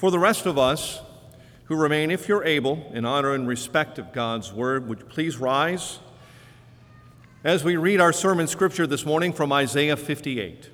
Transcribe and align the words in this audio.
For 0.00 0.10
the 0.10 0.18
rest 0.18 0.46
of 0.46 0.56
us 0.56 1.02
who 1.64 1.76
remain, 1.76 2.10
if 2.10 2.26
you're 2.26 2.42
able, 2.42 2.90
in 2.94 3.04
honor 3.04 3.34
and 3.34 3.46
respect 3.46 3.98
of 3.98 4.14
God's 4.14 4.50
word, 4.50 4.88
would 4.88 5.00
you 5.00 5.04
please 5.04 5.36
rise 5.36 5.98
as 7.44 7.64
we 7.64 7.76
read 7.76 8.00
our 8.00 8.10
sermon 8.10 8.46
scripture 8.46 8.86
this 8.86 9.04
morning 9.04 9.30
from 9.34 9.52
Isaiah 9.52 9.98
58. 9.98 10.70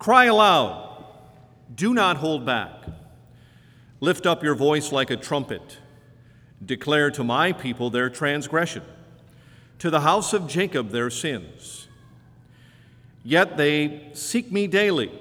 Cry 0.00 0.24
aloud, 0.24 1.04
do 1.72 1.94
not 1.94 2.16
hold 2.16 2.44
back. 2.44 2.86
Lift 4.00 4.26
up 4.26 4.42
your 4.42 4.56
voice 4.56 4.90
like 4.90 5.12
a 5.12 5.16
trumpet. 5.16 5.78
Declare 6.66 7.12
to 7.12 7.22
my 7.22 7.52
people 7.52 7.88
their 7.88 8.10
transgression, 8.10 8.82
to 9.78 9.90
the 9.90 10.00
house 10.00 10.32
of 10.32 10.48
Jacob 10.48 10.90
their 10.90 11.08
sins. 11.08 11.86
Yet 13.22 13.56
they 13.56 14.10
seek 14.12 14.50
me 14.50 14.66
daily 14.66 15.12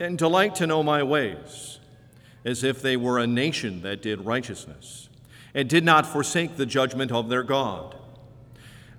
and 0.00 0.18
delight 0.18 0.54
to 0.56 0.66
know 0.66 0.82
my 0.82 1.02
ways, 1.02 1.78
as 2.44 2.62
if 2.64 2.80
they 2.80 2.96
were 2.96 3.18
a 3.18 3.26
nation 3.26 3.82
that 3.82 4.02
did 4.02 4.24
righteousness 4.24 5.08
and 5.54 5.68
did 5.68 5.84
not 5.84 6.06
forsake 6.06 6.56
the 6.56 6.66
judgment 6.66 7.10
of 7.10 7.28
their 7.28 7.42
God. 7.42 7.96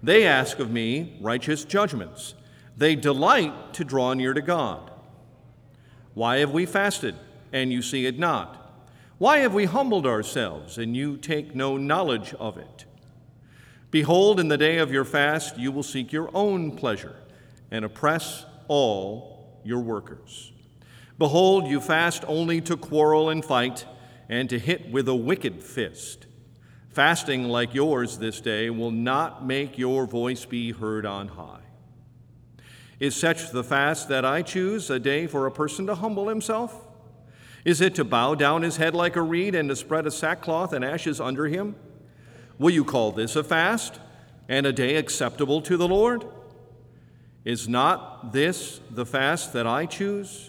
They 0.02 0.26
ask 0.26 0.60
of 0.60 0.72
me 0.72 1.18
righteous 1.22 1.64
judgments. 1.64 2.34
They 2.78 2.96
delight 2.96 3.74
to 3.74 3.84
draw 3.84 4.14
near 4.14 4.34
to 4.34 4.42
God. 4.42 4.92
Why 6.14 6.38
have 6.38 6.52
we 6.52 6.66
fasted, 6.66 7.16
and 7.54 7.72
you 7.72 7.82
see 7.82 8.06
it 8.06 8.18
not? 8.18 8.56
Why 9.18 9.40
have 9.40 9.54
we 9.54 9.66
humbled 9.66 10.06
ourselves, 10.06 10.78
and 10.78 10.96
you 10.96 11.18
take 11.18 11.56
no 11.56 11.78
knowledge 11.78 12.34
of 12.36 12.58
it? 12.58 12.86
Behold, 13.92 14.40
in 14.40 14.48
the 14.48 14.58
day 14.58 14.78
of 14.78 14.92
your 14.92 15.06
fast, 15.06 15.58
you 15.58 15.72
will 15.72 15.84
seek 15.84 16.12
your 16.12 16.30
own 16.34 16.76
pleasure 16.76 17.16
and 17.72 17.84
oppress 17.84 18.46
all 18.68 19.60
your 19.64 19.80
workers. 19.80 20.52
Behold, 21.20 21.68
you 21.68 21.82
fast 21.82 22.24
only 22.28 22.62
to 22.62 22.78
quarrel 22.78 23.30
and 23.30 23.44
fight, 23.44 23.86
and 24.30 24.50
to 24.50 24.58
hit 24.58 24.90
with 24.90 25.08
a 25.10 25.16
wicked 25.16 25.62
fist. 25.62 26.26
Fasting 26.88 27.44
like 27.44 27.74
yours 27.74 28.18
this 28.18 28.40
day 28.40 28.70
will 28.70 28.92
not 28.92 29.46
make 29.46 29.78
your 29.78 30.06
voice 30.06 30.46
be 30.46 30.72
heard 30.72 31.06
on 31.06 31.28
high. 31.28 31.60
Is 33.00 33.16
such 33.16 33.52
the 33.52 33.64
fast 33.64 34.08
that 34.08 34.24
I 34.24 34.42
choose, 34.42 34.90
a 34.90 35.00
day 35.00 35.28
for 35.28 35.46
a 35.46 35.52
person 35.52 35.86
to 35.88 35.96
humble 35.96 36.30
himself? 36.30 36.88
Is 37.66 37.82
it 37.82 37.96
to 37.96 38.06
bow 38.06 38.36
down 38.36 38.62
his 38.62 38.78
head 38.78 38.96
like 38.96 39.18
a 39.18 39.22
reed 39.22 39.56
and 39.56 39.68
to 39.70 39.76
spread 39.76 40.08
a 40.08 40.12
sackcloth 40.12 40.72
and 40.72 40.86
ashes 40.86 41.20
under 41.20 41.48
him? 41.48 41.76
Will 42.58 42.72
you 42.72 42.86
call 42.86 43.12
this 43.12 43.36
a 43.36 43.44
fast 43.44 44.00
and 44.48 44.66
a 44.66 44.72
day 44.72 44.96
acceptable 44.96 45.62
to 45.64 45.76
the 45.76 45.88
Lord? 45.88 46.26
Is 47.44 47.68
not 47.68 48.32
this 48.32 48.80
the 48.90 49.06
fast 49.06 49.52
that 49.54 49.68
I 49.68 49.86
choose? 49.86 50.49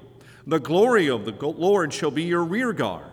The 0.45 0.59
glory 0.59 1.09
of 1.09 1.25
the 1.25 1.33
Lord 1.47 1.93
shall 1.93 2.11
be 2.11 2.23
your 2.23 2.43
rear 2.43 2.73
guard. 2.73 3.11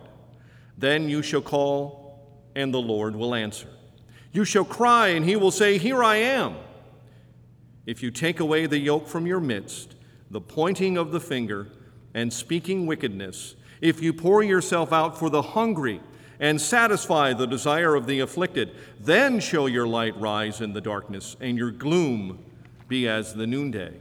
Then 0.77 1.09
you 1.09 1.23
shall 1.23 1.43
call, 1.43 2.21
and 2.55 2.73
the 2.73 2.81
Lord 2.81 3.17
will 3.17 3.35
answer. 3.35 3.69
You 4.33 4.45
shall 4.45 4.65
cry, 4.65 5.09
and 5.09 5.25
he 5.25 5.37
will 5.37 5.51
say, 5.51 5.79
Here 5.79 6.03
I 6.03 6.17
am. 6.17 6.57
If 7.87 8.03
you 8.03 8.11
take 8.11 8.41
away 8.41 8.67
the 8.67 8.79
yoke 8.79 9.09
from 9.09 9.27
your 9.27 9.41
midst, 9.41 9.95
the 10.31 10.41
pointing 10.41 10.97
of 10.97 11.11
the 11.11 11.21
finger, 11.21 11.69
and 12.15 12.33
speaking 12.33 12.87
wickedness, 12.87 13.55
if 13.81 14.03
you 14.03 14.13
pour 14.13 14.43
yourself 14.43 14.93
out 14.93 15.19
for 15.19 15.31
the 15.31 15.43
hungry 15.43 16.01
and 16.41 16.61
satisfy 16.61 17.33
the 17.33 17.47
desire 17.47 17.95
of 17.95 18.07
the 18.07 18.21
afflicted, 18.21 18.75
then 19.01 19.41
shall 19.41 19.69
your 19.69 19.87
light 19.87 20.17
rise 20.19 20.61
in 20.61 20.73
the 20.73 20.81
darkness 20.81 21.37
and 21.41 21.59
your 21.59 21.71
gloom 21.71 22.45
be 22.89 23.09
as 23.09 23.35
the 23.35 23.47
noonday. 23.47 23.95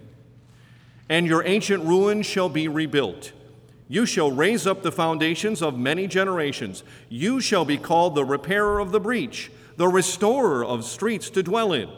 And 1.10 1.28
your 1.28 1.46
ancient 1.46 1.84
ruins 1.84 2.26
shall 2.26 2.50
be 2.50 2.68
rebuilt. 2.68 3.32
You 3.88 4.06
shall 4.06 4.32
raise 4.32 4.68
up 4.68 4.84
the 4.84 4.92
foundations 4.92 5.62
of 5.62 5.78
many 5.78 6.08
generations. 6.08 6.84
You 7.08 7.40
shall 7.40 7.64
be 7.64 7.78
called 7.78 8.16
the 8.16 8.26
repairer 8.26 8.80
of 8.80 8.92
the 8.92 9.00
breach, 9.00 9.50
the 9.78 9.88
restorer 9.88 10.66
of 10.66 10.84
streets 10.84 11.30
to 11.32 11.44
dwell 11.44 11.72
in. 11.72 11.90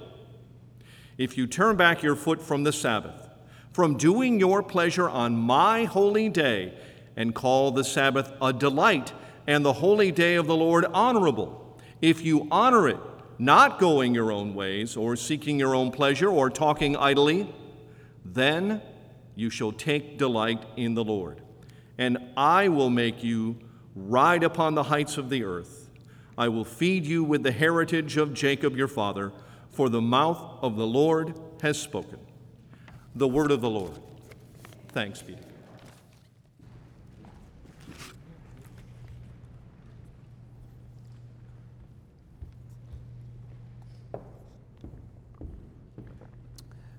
If 1.18 1.38
you 1.38 1.48
turn 1.48 1.76
back 1.76 2.04
your 2.04 2.16
foot 2.16 2.42
from 2.42 2.64
the 2.64 2.72
Sabbath, 2.72 3.30
from 3.72 3.98
doing 3.98 4.40
your 4.40 4.62
pleasure 4.62 5.10
on 5.10 5.36
my 5.36 5.86
holy 5.86 6.30
day, 6.30 6.74
and 7.20 7.36
call 7.36 7.72
the 7.72 7.84
Sabbath 7.84 8.32
a 8.42 8.54
delight 8.54 9.12
and 9.46 9.66
the 9.66 9.74
holy 9.74 10.12
day 10.12 10.36
of 10.36 10.48
the 10.48 10.56
Lord 10.56 10.86
honorable. 10.94 11.78
If 12.02 12.24
you 12.24 12.48
honor 12.50 12.88
it, 12.88 13.00
not 13.38 13.78
going 13.78 14.16
your 14.16 14.32
own 14.32 14.56
ways, 14.56 14.96
or 14.96 15.18
seeking 15.18 15.60
your 15.60 15.76
own 15.76 15.92
pleasure, 15.92 16.30
or 16.30 16.50
talking 16.50 16.96
idly, 16.96 17.54
then 18.24 18.82
you 19.40 19.50
shall 19.50 19.72
take 19.72 20.18
delight 20.18 20.66
in 20.76 20.96
the 20.96 21.04
Lord. 21.04 21.42
And 21.98 22.18
I 22.36 22.68
will 22.68 22.90
make 22.90 23.24
you 23.24 23.58
ride 23.96 24.44
upon 24.44 24.76
the 24.76 24.84
heights 24.84 25.18
of 25.18 25.30
the 25.30 25.46
earth. 25.46 25.90
I 26.38 26.50
will 26.50 26.66
feed 26.66 27.06
you 27.06 27.24
with 27.24 27.44
the 27.44 27.52
heritage 27.54 28.18
of 28.18 28.34
Jacob 28.34 28.76
your 28.76 28.90
father, 28.90 29.32
for 29.72 29.88
the 29.88 30.02
mouth 30.02 30.60
of 30.62 30.76
the 30.76 30.86
Lord 30.86 31.40
has 31.62 31.80
spoken. 31.80 32.20
The 33.16 33.30
word 33.30 33.52
of 33.52 33.62
the 33.62 33.70
Lord. 33.70 33.98
Thanks 34.90 35.22
be. 35.22 35.38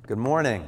Good 0.06 0.18
morning. 0.18 0.66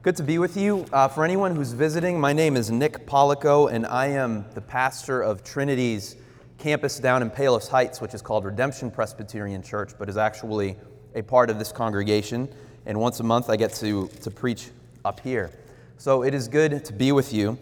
Good 0.00 0.14
to 0.18 0.22
be 0.22 0.38
with 0.38 0.56
you. 0.56 0.86
Uh, 0.92 1.08
for 1.08 1.24
anyone 1.24 1.56
who's 1.56 1.72
visiting, 1.72 2.20
my 2.20 2.32
name 2.32 2.56
is 2.56 2.70
Nick 2.70 3.04
Polico, 3.04 3.68
and 3.68 3.84
I 3.84 4.06
am 4.06 4.44
the 4.54 4.60
pastor 4.60 5.22
of 5.22 5.42
Trinity's 5.42 6.14
campus 6.56 7.00
down 7.00 7.20
in 7.20 7.30
Palos 7.30 7.66
Heights, 7.66 8.00
which 8.00 8.14
is 8.14 8.22
called 8.22 8.44
Redemption 8.44 8.92
Presbyterian 8.92 9.60
Church, 9.60 9.94
but 9.98 10.08
is 10.08 10.16
actually 10.16 10.76
a 11.16 11.22
part 11.22 11.50
of 11.50 11.58
this 11.58 11.72
congregation. 11.72 12.48
And 12.86 13.00
once 13.00 13.18
a 13.18 13.24
month, 13.24 13.50
I 13.50 13.56
get 13.56 13.72
to, 13.74 14.06
to 14.06 14.30
preach 14.30 14.70
up 15.04 15.18
here. 15.18 15.50
So 15.96 16.22
it 16.22 16.32
is 16.32 16.46
good 16.46 16.84
to 16.84 16.92
be 16.92 17.10
with 17.10 17.32
you. 17.32 17.58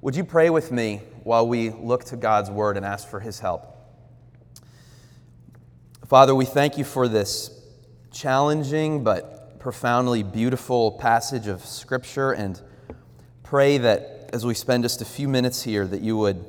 Would 0.00 0.14
you 0.14 0.22
pray 0.22 0.48
with 0.48 0.70
me 0.70 1.02
while 1.24 1.48
we 1.48 1.70
look 1.70 2.04
to 2.04 2.16
God's 2.16 2.52
word 2.52 2.76
and 2.76 2.86
ask 2.86 3.08
for 3.08 3.18
his 3.18 3.40
help? 3.40 3.66
Father, 6.06 6.36
we 6.36 6.44
thank 6.44 6.78
you 6.78 6.84
for 6.84 7.08
this 7.08 7.50
challenging 8.12 9.02
but 9.02 9.39
profoundly 9.60 10.22
beautiful 10.22 10.90
passage 10.92 11.46
of 11.46 11.62
Scripture 11.62 12.32
and 12.32 12.58
pray 13.42 13.76
that 13.76 14.30
as 14.32 14.46
we 14.46 14.54
spend 14.54 14.82
just 14.82 15.02
a 15.02 15.04
few 15.04 15.28
minutes 15.28 15.62
here, 15.62 15.86
that 15.86 16.00
you 16.00 16.16
would 16.16 16.42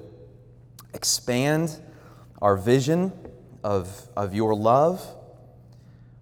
expand 0.93 1.77
our 2.41 2.55
vision 2.55 3.11
of, 3.65 4.07
of 4.15 4.33
your 4.33 4.55
love 4.55 5.05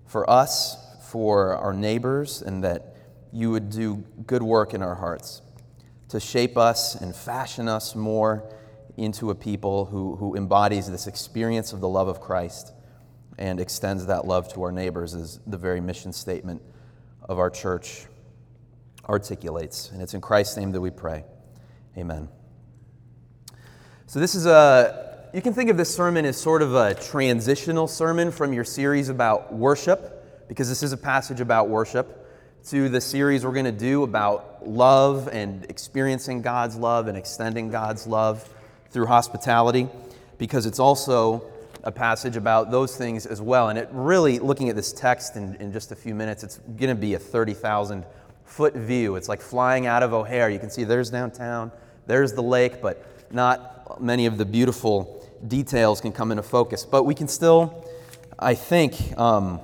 for 0.07 0.27
us, 0.27 0.77
for 1.11 1.55
our 1.57 1.73
neighbors, 1.73 2.41
and 2.41 2.63
that 2.63 2.95
you 3.31 3.51
would 3.51 3.69
do 3.69 3.97
good 4.25 4.41
work 4.41 4.73
in 4.73 4.81
our 4.81 4.95
hearts 4.95 5.43
to 6.07 6.19
shape 6.19 6.57
us 6.57 6.95
and 6.95 7.15
fashion 7.15 7.67
us 7.67 7.93
more 7.93 8.51
into 8.97 9.29
a 9.29 9.35
people 9.35 9.85
who, 9.85 10.15
who 10.15 10.35
embodies 10.35 10.89
this 10.89 11.05
experience 11.05 11.71
of 11.71 11.81
the 11.81 11.87
love 11.87 12.07
of 12.07 12.19
Christ 12.19 12.73
and 13.37 13.59
extends 13.59 14.07
that 14.07 14.25
love 14.25 14.51
to 14.53 14.63
our 14.63 14.71
neighbors 14.71 15.13
is 15.13 15.39
the 15.45 15.57
very 15.57 15.79
mission 15.79 16.11
statement 16.11 16.63
of 17.29 17.37
our 17.37 17.49
church 17.51 18.07
articulates. 19.07 19.91
And 19.91 20.01
it's 20.01 20.15
in 20.15 20.19
Christ's 20.19 20.57
name 20.57 20.71
that 20.71 20.81
we 20.81 20.89
pray. 20.89 21.23
Amen. 21.97 22.27
So, 24.07 24.19
this 24.19 24.33
is 24.33 24.47
a, 24.47 25.29
you 25.33 25.41
can 25.41 25.53
think 25.53 25.69
of 25.69 25.77
this 25.77 25.95
sermon 25.95 26.25
as 26.25 26.35
sort 26.35 26.63
of 26.63 26.73
a 26.73 26.95
transitional 26.95 27.87
sermon 27.87 28.31
from 28.31 28.51
your 28.51 28.63
series 28.63 29.09
about 29.09 29.53
worship, 29.53 30.47
because 30.47 30.67
this 30.67 30.81
is 30.81 30.91
a 30.91 30.97
passage 30.97 31.39
about 31.39 31.69
worship, 31.69 32.15
to 32.65 32.89
the 32.89 32.99
series 32.99 33.45
we're 33.45 33.53
going 33.53 33.65
to 33.65 33.71
do 33.71 34.01
about 34.03 34.67
love 34.67 35.29
and 35.31 35.65
experiencing 35.69 36.41
God's 36.41 36.75
love 36.75 37.07
and 37.07 37.17
extending 37.17 37.69
God's 37.69 38.07
love 38.07 38.51
through 38.89 39.05
hospitality, 39.05 39.87
because 40.39 40.65
it's 40.65 40.79
also 40.79 41.43
a 41.83 41.91
passage 41.91 42.35
about 42.35 42.71
those 42.71 42.97
things 42.97 43.25
as 43.25 43.41
well. 43.41 43.69
And 43.69 43.79
it 43.79 43.89
really, 43.91 44.39
looking 44.39 44.69
at 44.69 44.75
this 44.75 44.91
text 44.91 45.35
in, 45.35 45.55
in 45.55 45.71
just 45.71 45.91
a 45.91 45.95
few 45.95 46.13
minutes, 46.13 46.43
it's 46.43 46.57
going 46.57 46.89
to 46.89 46.95
be 46.95 47.13
a 47.13 47.19
30,000 47.19 48.05
foot 48.45 48.75
view. 48.75 49.15
It's 49.15 49.29
like 49.29 49.41
flying 49.41 49.85
out 49.85 50.03
of 50.03 50.13
O'Hare. 50.13 50.49
You 50.49 50.59
can 50.59 50.69
see 50.69 50.83
there's 50.83 51.09
downtown, 51.09 51.71
there's 52.07 52.33
the 52.33 52.43
lake, 52.43 52.81
but 52.81 53.05
not 53.31 54.01
many 54.01 54.25
of 54.25 54.37
the 54.37 54.45
beautiful 54.45 55.25
details 55.47 56.01
can 56.01 56.11
come 56.11 56.31
into 56.31 56.43
focus. 56.43 56.85
But 56.85 57.03
we 57.03 57.15
can 57.15 57.27
still, 57.27 57.85
I 58.37 58.55
think, 58.55 59.17
um, 59.17 59.61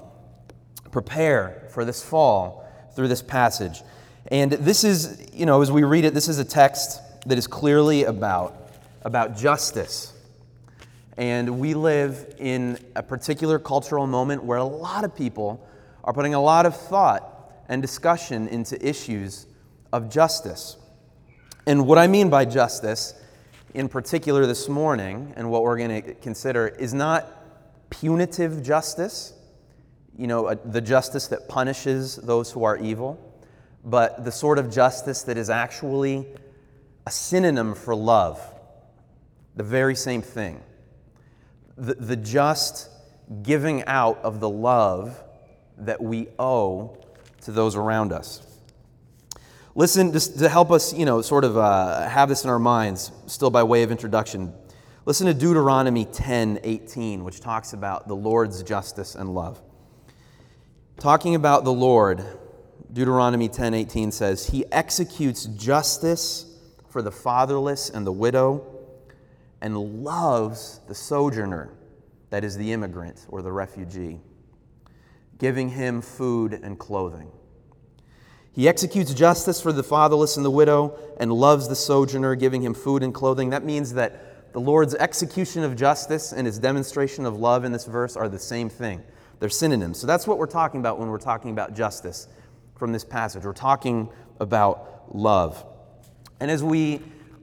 prepare 0.91 1.67
for 1.71 1.83
this 1.83 2.03
fall 2.03 2.65
through 2.95 3.09
this 3.09 3.21
passage. 3.21 3.81
And 4.27 4.51
this 4.51 4.83
is, 4.83 5.29
you 5.33 5.45
know, 5.45 5.61
as 5.61 5.71
we 5.71 5.83
read 5.83 6.05
it, 6.05 6.13
this 6.13 6.27
is 6.27 6.39
a 6.39 6.45
text 6.45 7.01
that 7.27 7.37
is 7.37 7.47
clearly 7.47 8.05
about, 8.05 8.69
about 9.03 9.35
justice. 9.35 10.13
And 11.17 11.59
we 11.59 11.73
live 11.73 12.35
in 12.39 12.77
a 12.95 13.03
particular 13.03 13.57
cultural 13.57 14.05
moment 14.05 14.43
where 14.43 14.57
a 14.57 14.65
lot 14.65 15.03
of 15.03 15.15
people 15.15 15.65
are 16.03 16.13
putting 16.13 16.33
a 16.33 16.41
lot 16.41 16.65
of 16.65 16.75
thought 16.75 17.53
and 17.69 17.81
discussion 17.81 18.47
into 18.49 18.83
issues 18.85 19.47
of 19.93 20.09
justice. 20.09 20.77
And 21.65 21.87
what 21.87 21.97
I 21.97 22.07
mean 22.07 22.29
by 22.29 22.45
justice, 22.45 23.13
in 23.73 23.87
particular 23.87 24.45
this 24.45 24.67
morning, 24.67 25.33
and 25.35 25.49
what 25.49 25.63
we're 25.63 25.77
going 25.77 26.03
to 26.03 26.13
consider, 26.15 26.67
is 26.67 26.93
not 26.93 27.89
punitive 27.89 28.61
justice, 28.61 29.33
you 30.17 30.27
know, 30.27 30.47
uh, 30.47 30.55
the 30.65 30.81
justice 30.81 31.27
that 31.27 31.47
punishes 31.47 32.17
those 32.17 32.51
who 32.51 32.63
are 32.63 32.77
evil, 32.77 33.19
but 33.83 34.25
the 34.25 34.31
sort 34.31 34.59
of 34.59 34.71
justice 34.71 35.23
that 35.23 35.37
is 35.37 35.49
actually 35.49 36.27
a 37.07 37.11
synonym 37.11 37.73
for 37.73 37.95
love, 37.95 38.41
the 39.55 39.63
very 39.63 39.95
same 39.95 40.21
thing. 40.21 40.61
The, 41.77 41.95
the 41.95 42.15
just 42.15 42.89
giving 43.43 43.83
out 43.85 44.19
of 44.19 44.39
the 44.39 44.49
love 44.49 45.21
that 45.77 46.01
we 46.01 46.27
owe 46.39 46.97
to 47.41 47.51
those 47.51 47.75
around 47.75 48.13
us. 48.13 48.41
Listen, 49.77 50.13
just 50.13 50.39
to 50.39 50.47
help 50.47 50.71
us, 50.71 50.93
you 50.93 51.05
know, 51.05 51.21
sort 51.21 51.43
of 51.43 51.57
uh, 51.57 52.07
have 52.07 52.29
this 52.29 52.45
in 52.45 52.49
our 52.49 52.59
minds, 52.59 53.11
still 53.27 53.49
by 53.49 53.63
way 53.63 53.83
of 53.83 53.91
introduction. 53.91 54.53
Listen 55.05 55.27
to 55.27 55.33
Deuteronomy 55.33 56.05
10 56.05 56.61
18, 56.63 57.23
which 57.23 57.41
talks 57.41 57.73
about 57.73 58.07
the 58.07 58.15
Lord's 58.15 58.63
justice 58.63 59.15
and 59.15 59.35
love. 59.35 59.61
Talking 60.97 61.35
about 61.35 61.65
the 61.65 61.73
Lord, 61.73 62.23
Deuteronomy 62.91 63.49
10 63.49 63.73
18 63.73 64.11
says, 64.11 64.47
He 64.47 64.65
executes 64.71 65.45
justice 65.45 66.45
for 66.87 67.01
the 67.01 67.11
fatherless 67.11 67.89
and 67.89 68.07
the 68.07 68.11
widow, 68.13 68.65
and 69.65 70.03
loves 70.03 70.79
the 70.87 70.93
sojourner, 70.93 71.73
that 72.29 72.43
is 72.43 72.55
the 72.55 72.71
immigrant 72.71 73.25
or 73.29 73.41
the 73.41 73.51
refugee 73.51 74.21
giving 75.39 75.69
him 75.69 76.01
food 76.01 76.53
and 76.53 76.77
clothing. 76.77 77.31
He 78.51 78.69
executes 78.69 79.11
justice 79.11 79.59
for 79.59 79.73
the 79.73 79.81
fatherless 79.81 80.37
and 80.37 80.45
the 80.45 80.51
widow 80.51 80.97
and 81.19 81.33
loves 81.33 81.67
the 81.67 81.75
sojourner, 81.75 82.35
giving 82.35 82.61
him 82.61 82.75
food 82.75 83.01
and 83.01 83.11
clothing. 83.11 83.49
That 83.49 83.65
means 83.65 83.95
that 83.95 84.53
the 84.53 84.61
Lord's 84.61 84.93
execution 84.93 85.63
of 85.63 85.75
justice 85.75 86.31
and 86.31 86.45
his 86.45 86.59
demonstration 86.59 87.25
of 87.25 87.35
love 87.35 87.65
in 87.65 87.71
this 87.71 87.85
verse 87.85 88.15
are 88.15 88.29
the 88.29 88.37
same 88.37 88.69
thing. 88.69 89.01
They're 89.39 89.49
synonyms. 89.49 89.99
So 89.99 90.05
that's 90.05 90.27
what 90.27 90.37
we're 90.37 90.45
talking 90.45 90.79
about 90.79 90.99
when 90.99 91.09
we're 91.09 91.17
talking 91.17 91.49
about 91.49 91.75
justice 91.75 92.27
from 92.77 92.93
this 92.93 93.03
passage. 93.03 93.43
We're 93.43 93.53
talking 93.53 94.09
about 94.39 95.13
love. 95.13 95.65
And 96.39 96.51
as 96.51 96.63
we 96.63 97.01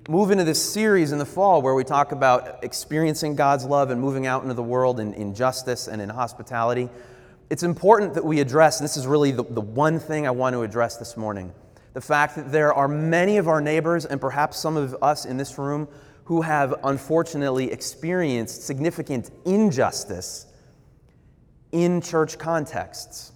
move 0.08 0.30
into 0.30 0.44
this 0.44 0.62
series 0.62 1.12
in 1.12 1.18
the 1.18 1.26
fall 1.26 1.62
where 1.62 1.74
we 1.74 1.84
talk 1.84 2.12
about 2.12 2.64
experiencing 2.64 3.36
God's 3.36 3.64
love 3.64 3.90
and 3.90 4.00
moving 4.00 4.26
out 4.26 4.42
into 4.42 4.54
the 4.54 4.62
world 4.62 4.98
in, 4.98 5.14
in 5.14 5.34
justice 5.34 5.86
and 5.86 6.02
in 6.02 6.08
hospitality, 6.08 6.88
it's 7.50 7.62
important 7.62 8.14
that 8.14 8.24
we 8.24 8.40
address, 8.40 8.80
and 8.80 8.84
this 8.84 8.96
is 8.96 9.06
really 9.06 9.30
the, 9.30 9.44
the 9.44 9.60
one 9.60 10.00
thing 10.00 10.26
I 10.26 10.30
want 10.30 10.54
to 10.54 10.62
address 10.62 10.96
this 10.96 11.16
morning 11.16 11.52
the 11.94 12.00
fact 12.00 12.36
that 12.36 12.50
there 12.50 12.72
are 12.72 12.88
many 12.88 13.36
of 13.36 13.48
our 13.48 13.60
neighbors, 13.60 14.06
and 14.06 14.18
perhaps 14.18 14.58
some 14.58 14.78
of 14.78 14.96
us 15.02 15.26
in 15.26 15.36
this 15.36 15.58
room, 15.58 15.86
who 16.24 16.40
have 16.40 16.74
unfortunately 16.84 17.70
experienced 17.70 18.62
significant 18.62 19.30
injustice 19.44 20.46
in 21.70 22.00
church 22.00 22.38
contexts. 22.38 23.32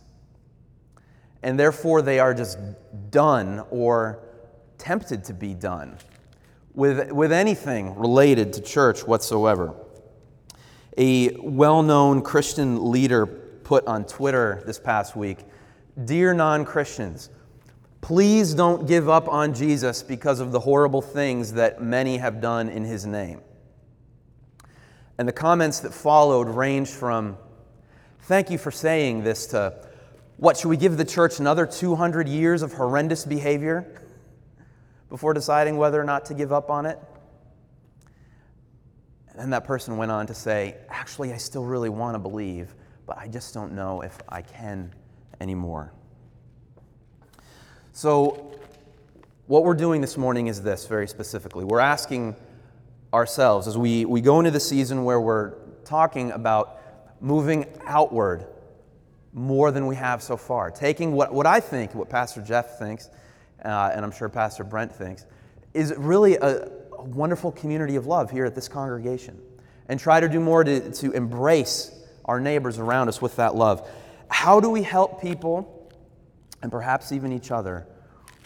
And 1.43 1.61
therefore, 1.61 2.01
they 2.01 2.19
are 2.19 2.33
just 2.33 2.59
done 3.11 3.63
or 3.71 4.21
tempted 4.79 5.25
to 5.25 5.35
be 5.35 5.53
done 5.53 5.99
with, 6.77 7.11
with 7.11 7.33
anything 7.33 7.99
related 7.99 8.53
to 8.53 8.61
church 8.61 9.05
whatsoever. 9.05 9.75
A 10.97 11.31
well 11.41 11.83
known 11.83 12.23
Christian 12.23 12.93
leader 12.93 13.27
put 13.27 13.85
on 13.87 14.05
Twitter 14.05 14.63
this 14.65 14.79
past 14.79 15.17
week 15.17 15.39
Dear 16.05 16.35
non 16.35 16.65
Christians, 16.65 17.31
please 18.03 18.55
don't 18.55 18.87
give 18.87 19.09
up 19.09 19.27
on 19.29 19.55
Jesus 19.55 20.03
because 20.03 20.39
of 20.39 20.53
the 20.53 20.61
horrible 20.61 21.03
things 21.03 21.55
that 21.55 21.83
many 21.83 22.19
have 22.19 22.41
done 22.41 22.69
in 22.69 22.85
his 22.85 23.07
name. 23.07 23.41
And 25.19 25.27
the 25.27 25.33
comments 25.33 25.81
that 25.81 25.95
followed 25.95 26.49
ranged 26.49 26.93
from, 26.93 27.39
Thank 28.21 28.51
you 28.51 28.59
for 28.59 28.71
saying 28.71 29.25
this, 29.25 29.47
to, 29.49 29.75
What, 30.37 30.59
should 30.59 30.69
we 30.69 30.77
give 30.77 30.99
the 30.99 31.05
church 31.07 31.41
another 31.41 31.65
200 31.65 32.29
years 32.29 32.61
of 32.61 32.75
horrendous 32.75 33.25
behavior 33.25 34.03
before 35.09 35.35
deciding 35.35 35.77
whether 35.77 36.01
or 36.01 36.05
not 36.05 36.25
to 36.27 36.35
give 36.35 36.53
up 36.53 36.71
on 36.71 36.87
it? 36.87 36.99
And 39.31 39.39
then 39.39 39.51
that 39.51 39.65
person 39.65 39.97
went 39.97 40.11
on 40.11 40.27
to 40.27 40.35
say, 40.35 40.77
Actually, 40.89 41.33
I 41.33 41.37
still 41.37 41.65
really 41.65 41.91
want 41.91 42.15
to 42.15 42.19
believe 42.19 42.75
but 43.07 43.17
I 43.19 43.29
just 43.29 43.55
don't 43.55 43.73
know 43.73 44.03
if 44.03 44.19
I 44.29 44.43
can 44.43 44.93
anymore. 45.41 45.93
So, 47.93 48.53
what 49.47 49.63
we're 49.63 49.75
doing 49.75 50.01
this 50.01 50.17
morning 50.17 50.49
is 50.49 50.61
this 50.61 50.87
very 50.87 51.07
specifically. 51.07 51.65
We're 51.65 51.79
asking 51.79 52.35
ourselves 53.15 53.69
as 53.69 53.79
we, 53.79 54.05
we 54.05 54.21
go 54.21 54.41
into 54.41 54.51
the 54.51 54.61
season 54.61 55.05
where 55.05 55.21
we're 55.21 55.53
talking 55.85 56.33
about 56.33 56.81
moving 57.21 57.65
outward 57.85 58.45
more 59.33 59.71
than 59.71 59.87
we 59.87 59.95
have 59.95 60.21
so 60.21 60.37
far. 60.37 60.71
Taking 60.73 61.13
what, 61.13 61.33
what 61.33 61.47
I 61.47 61.61
think, 61.61 61.95
what 61.95 62.11
Pastor 62.11 62.43
Jeff 62.43 62.79
thinks, 62.79 63.09
uh, 63.65 63.91
and 63.95 64.05
I'm 64.05 64.13
sure 64.13 64.29
Pastor 64.29 64.65
Brent 64.65 64.95
thinks, 64.95 65.27
is 65.75 65.95
really 65.97 66.37
a, 66.37 66.69
a 66.99 67.05
wonderful 67.05 67.53
community 67.53 67.97
of 67.97 68.07
love 68.07 68.31
here 68.31 68.45
at 68.45 68.55
this 68.55 68.69
congregation. 68.69 69.41
And 69.89 70.01
try 70.01 70.19
to 70.19 70.29
do 70.29 70.41
more 70.41 70.65
to, 70.65 70.91
to 70.93 71.13
embrace 71.13 71.93
our 72.25 72.41
neighbors 72.41 72.79
around 72.79 73.09
us 73.09 73.23
with 73.23 73.37
that 73.37 73.55
love. 73.55 73.89
How 74.29 74.59
do 74.59 74.69
we 74.69 74.83
help 74.83 75.23
people, 75.23 75.93
and 76.63 76.73
perhaps 76.73 77.13
even 77.13 77.33
each 77.33 77.51
other, 77.51 77.87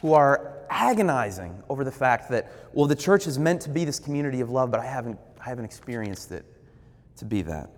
who 0.03 0.13
are 0.13 0.59
agonizing 0.69 1.63
over 1.69 1.85
the 1.85 1.93
fact 1.93 2.31
that, 2.31 2.53
well, 2.73 2.87
the 2.87 2.95
church 2.95 3.27
is 3.27 3.39
meant 3.39 3.63
to 3.63 3.71
be 3.71 3.85
this 3.85 3.99
community 3.99 4.41
of 4.41 4.51
love, 4.51 4.71
but 4.71 4.81
I 4.81 4.87
haven't, 4.87 5.19
I 5.41 5.49
haven't 5.49 5.65
experienced 5.65 6.31
it 6.31 6.45
to 7.17 7.25
be 7.25 7.43
that? 7.43 7.71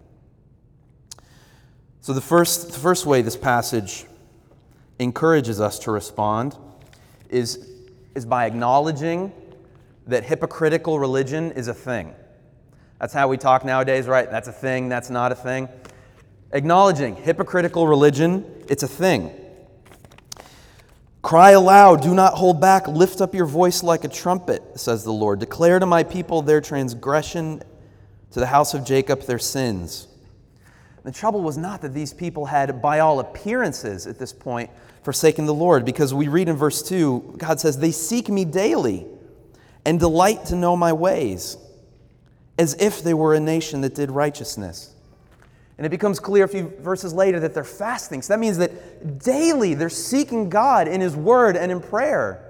So, 2.01 2.13
the 2.13 2.21
first, 2.21 2.73
the 2.73 2.79
first 2.79 3.07
way 3.07 3.23
this 3.23 3.37
passage 3.37 4.07
encourages 4.99 5.61
us 5.61 5.79
to 5.81 5.93
respond 5.93 6.57
is, 7.33 7.69
is 8.15 8.25
by 8.27 8.47
acknowledging 8.47 9.33
that 10.07 10.25
hypocritical 10.25 10.99
religion 10.99 11.53
is 11.53 11.69
a 11.69 11.75
thing. 11.75 12.15
That's 13.01 13.13
how 13.13 13.29
we 13.29 13.37
talk 13.37 13.65
nowadays, 13.65 14.07
right? 14.07 14.31
That's 14.31 14.49
a 14.49 14.53
thing, 14.53 14.89
that's 14.89 15.11
not 15.11 15.33
a 15.33 15.35
thing 15.35 15.69
acknowledging 16.53 17.17
hypocritical 17.17 17.89
religion, 17.89 18.45
it's 18.69 18.83
a 18.83 18.89
thing. 18.89 19.33
Cry 21.23 21.53
aloud, 21.53 22.03
do 22.03 22.15
not 22.15 22.35
hold 22.35 22.61
back, 22.61 22.89
lift 22.89 23.21
up 23.21 23.35
your 23.35 23.47
voice 23.47 23.83
like 23.83 24.05
a 24.05 24.09
trumpet, 24.09 24.63
says 24.75 25.05
the 25.05 25.13
Lord. 25.13 25.39
Declare 25.39 25.79
to 25.79 25.87
my 25.87 26.03
people 26.03 26.43
their 26.43 26.61
transgression, 26.61 27.63
to 28.33 28.41
the 28.41 28.47
house 28.47 28.75
of 28.75 28.85
Jacob 28.85 29.23
their 29.23 29.39
sins. 29.39 30.09
The 31.05 31.13
trouble 31.13 31.41
was 31.41 31.57
not 31.57 31.81
that 31.83 31.95
these 31.95 32.13
people 32.13 32.47
had, 32.47 32.83
by 32.83 33.01
all 33.01 33.21
appearances 33.21 34.07
at 34.07 34.19
this 34.19 34.33
point, 34.33 34.71
forsaken 35.03 35.47
the 35.47 35.55
Lord, 35.55 35.85
because 35.85 36.15
we 36.15 36.29
read 36.29 36.49
in 36.49 36.57
verse 36.57 36.83
2, 36.83 37.37
God 37.39 37.61
says, 37.61 37.79
They 37.79 37.91
seek 37.91 38.29
me 38.29 38.45
daily 38.45 39.07
and 39.85 39.99
delight 39.99 40.47
to 40.47 40.57
know 40.57 40.77
my 40.77 40.93
ways, 40.93 41.57
as 42.59 42.75
if 42.75 43.03
they 43.03 43.15
were 43.15 43.35
a 43.35 43.41
nation 43.41 43.81
that 43.81 43.95
did 43.95 44.11
righteousness. 44.11 44.95
And 45.79 45.87
it 45.87 45.91
becomes 45.91 46.21
clear 46.21 46.45
a 46.45 46.49
few 46.49 46.69
verses 46.81 47.13
later 47.13 47.41
that 47.41 47.55
they're 47.55 47.65
fasting. 47.65 48.23
So 48.23 48.35
that 48.35 48.39
means 48.39 48.59
that 48.59 49.19
daily 49.19 49.75
they're 49.75 49.89
seeking 49.89 50.49
God 50.49 50.87
in 50.87 51.01
His 51.01 51.17
Word 51.17 51.57
and 51.57 51.73
in 51.73 51.81
prayer. 51.81 52.49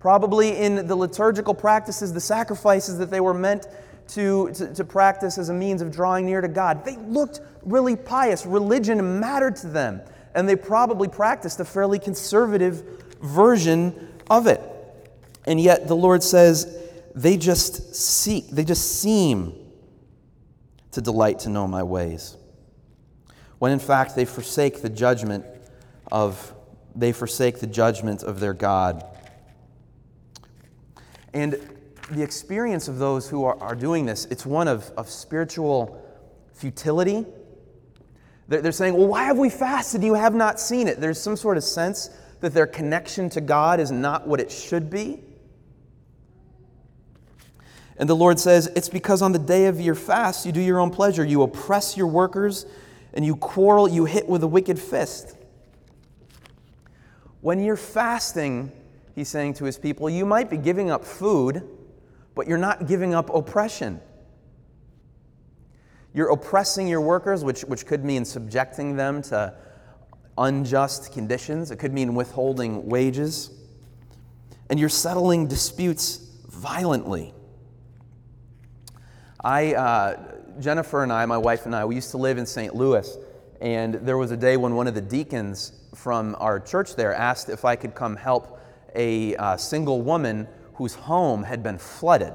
Probably 0.00 0.56
in 0.56 0.86
the 0.86 0.96
liturgical 0.96 1.54
practices, 1.54 2.12
the 2.12 2.20
sacrifices 2.20 2.98
that 2.98 3.10
they 3.10 3.20
were 3.20 3.34
meant 3.34 3.66
to, 4.08 4.50
to, 4.52 4.74
to, 4.74 4.84
practice 4.84 5.38
as 5.38 5.48
a 5.48 5.54
means 5.54 5.80
of 5.80 5.90
drawing 5.90 6.26
near 6.26 6.40
to 6.40 6.48
God. 6.48 6.84
They 6.84 6.96
looked 6.96 7.40
really 7.62 7.96
pious. 7.96 8.44
Religion 8.44 9.18
mattered 9.18 9.56
to 9.56 9.68
them. 9.68 10.02
And 10.34 10.48
they 10.48 10.56
probably 10.56 11.08
practiced 11.08 11.60
a 11.60 11.64
fairly 11.64 11.98
conservative 11.98 12.82
version 13.22 14.12
of 14.28 14.46
it. 14.46 14.60
And 15.46 15.60
yet 15.60 15.86
the 15.88 15.96
Lord 15.96 16.22
says 16.22 16.90
they 17.14 17.36
just 17.36 17.94
seek, 17.94 18.48
they 18.48 18.64
just 18.64 19.00
seem 19.00 19.54
to 20.92 21.00
delight 21.00 21.40
to 21.40 21.48
know 21.48 21.66
my 21.66 21.82
ways 21.82 22.36
when 23.64 23.72
in 23.72 23.78
fact 23.78 24.14
they 24.14 24.26
forsake 24.26 24.82
the 24.82 24.90
judgment 24.90 25.42
of 26.12 26.54
they 26.94 27.12
forsake 27.12 27.60
the 27.60 27.66
judgment 27.66 28.22
of 28.22 28.38
their 28.38 28.52
God. 28.52 29.02
And 31.32 31.58
the 32.10 32.22
experience 32.22 32.88
of 32.88 32.98
those 32.98 33.26
who 33.28 33.44
are, 33.44 33.58
are 33.62 33.74
doing 33.74 34.04
this, 34.04 34.26
it's 34.26 34.44
one 34.44 34.68
of, 34.68 34.90
of 34.98 35.08
spiritual 35.08 35.98
futility. 36.52 37.24
They're, 38.48 38.72
saying, 38.72 38.94
Well, 38.94 39.08
why 39.08 39.24
have 39.24 39.38
we 39.38 39.48
fasted? 39.48 40.02
You 40.02 40.14
have 40.14 40.34
not 40.34 40.60
seen 40.60 40.86
it. 40.86 41.00
There's 41.00 41.20
some 41.20 41.36
sort 41.36 41.56
of 41.56 41.64
sense 41.64 42.10
that 42.40 42.52
their 42.52 42.66
connection 42.66 43.30
to 43.30 43.40
God 43.40 43.80
is 43.80 43.90
not 43.90 44.26
what 44.26 44.38
it 44.40 44.50
should 44.50 44.90
be. 44.90 45.22
And 47.96 48.08
the 48.08 48.16
Lord 48.16 48.38
says, 48.38 48.70
It's 48.76 48.88
because 48.88 49.22
on 49.22 49.32
the 49.32 49.38
day 49.38 49.66
of 49.66 49.80
your 49.80 49.94
fast, 49.94 50.44
you 50.44 50.52
do 50.52 50.60
your 50.60 50.78
own 50.78 50.90
pleasure. 50.90 51.24
You 51.24 51.42
oppress 51.42 51.96
your 51.96 52.06
workers 52.06 52.66
and 53.14 53.24
you 53.24 53.36
quarrel, 53.36 53.88
you 53.88 54.04
hit 54.04 54.28
with 54.28 54.42
a 54.42 54.48
wicked 54.48 54.78
fist. 54.78 55.36
When 57.40 57.62
you're 57.62 57.76
fasting, 57.76 58.72
he's 59.14 59.28
saying 59.28 59.54
to 59.54 59.64
his 59.64 59.78
people, 59.78 60.10
you 60.10 60.26
might 60.26 60.50
be 60.50 60.56
giving 60.56 60.90
up 60.90 61.04
food, 61.04 61.62
but 62.34 62.48
you're 62.48 62.58
not 62.58 62.88
giving 62.88 63.14
up 63.14 63.32
oppression. 63.32 64.00
You're 66.14 66.30
oppressing 66.30 66.86
your 66.86 67.00
workers, 67.00 67.42
which, 67.42 67.62
which 67.62 67.86
could 67.86 68.04
mean 68.04 68.24
subjecting 68.24 68.96
them 68.96 69.20
to 69.22 69.52
unjust 70.38 71.12
conditions, 71.12 71.72
it 71.72 71.76
could 71.80 71.92
mean 71.92 72.14
withholding 72.14 72.88
wages. 72.88 73.50
And 74.70 74.78
you're 74.78 74.88
settling 74.88 75.48
disputes 75.48 76.16
violently. 76.48 77.34
I, 79.42 79.74
uh, 79.74 80.32
Jennifer 80.60 81.02
and 81.02 81.12
I, 81.12 81.26
my 81.26 81.36
wife 81.36 81.66
and 81.66 81.74
I, 81.74 81.84
we 81.84 81.96
used 81.96 82.12
to 82.12 82.16
live 82.16 82.38
in 82.38 82.46
St. 82.46 82.74
Louis, 82.74 83.18
and 83.60 83.94
there 83.94 84.16
was 84.16 84.30
a 84.30 84.36
day 84.36 84.56
when 84.56 84.74
one 84.74 84.86
of 84.86 84.94
the 84.94 85.00
deacons 85.00 85.72
from 85.94 86.36
our 86.38 86.60
church 86.60 86.94
there 86.94 87.12
asked 87.12 87.48
if 87.48 87.64
I 87.64 87.76
could 87.76 87.94
come 87.94 88.16
help 88.16 88.60
a 88.94 89.34
uh, 89.36 89.56
single 89.56 90.02
woman 90.02 90.46
whose 90.74 90.94
home 90.94 91.42
had 91.42 91.62
been 91.62 91.78
flooded. 91.78 92.34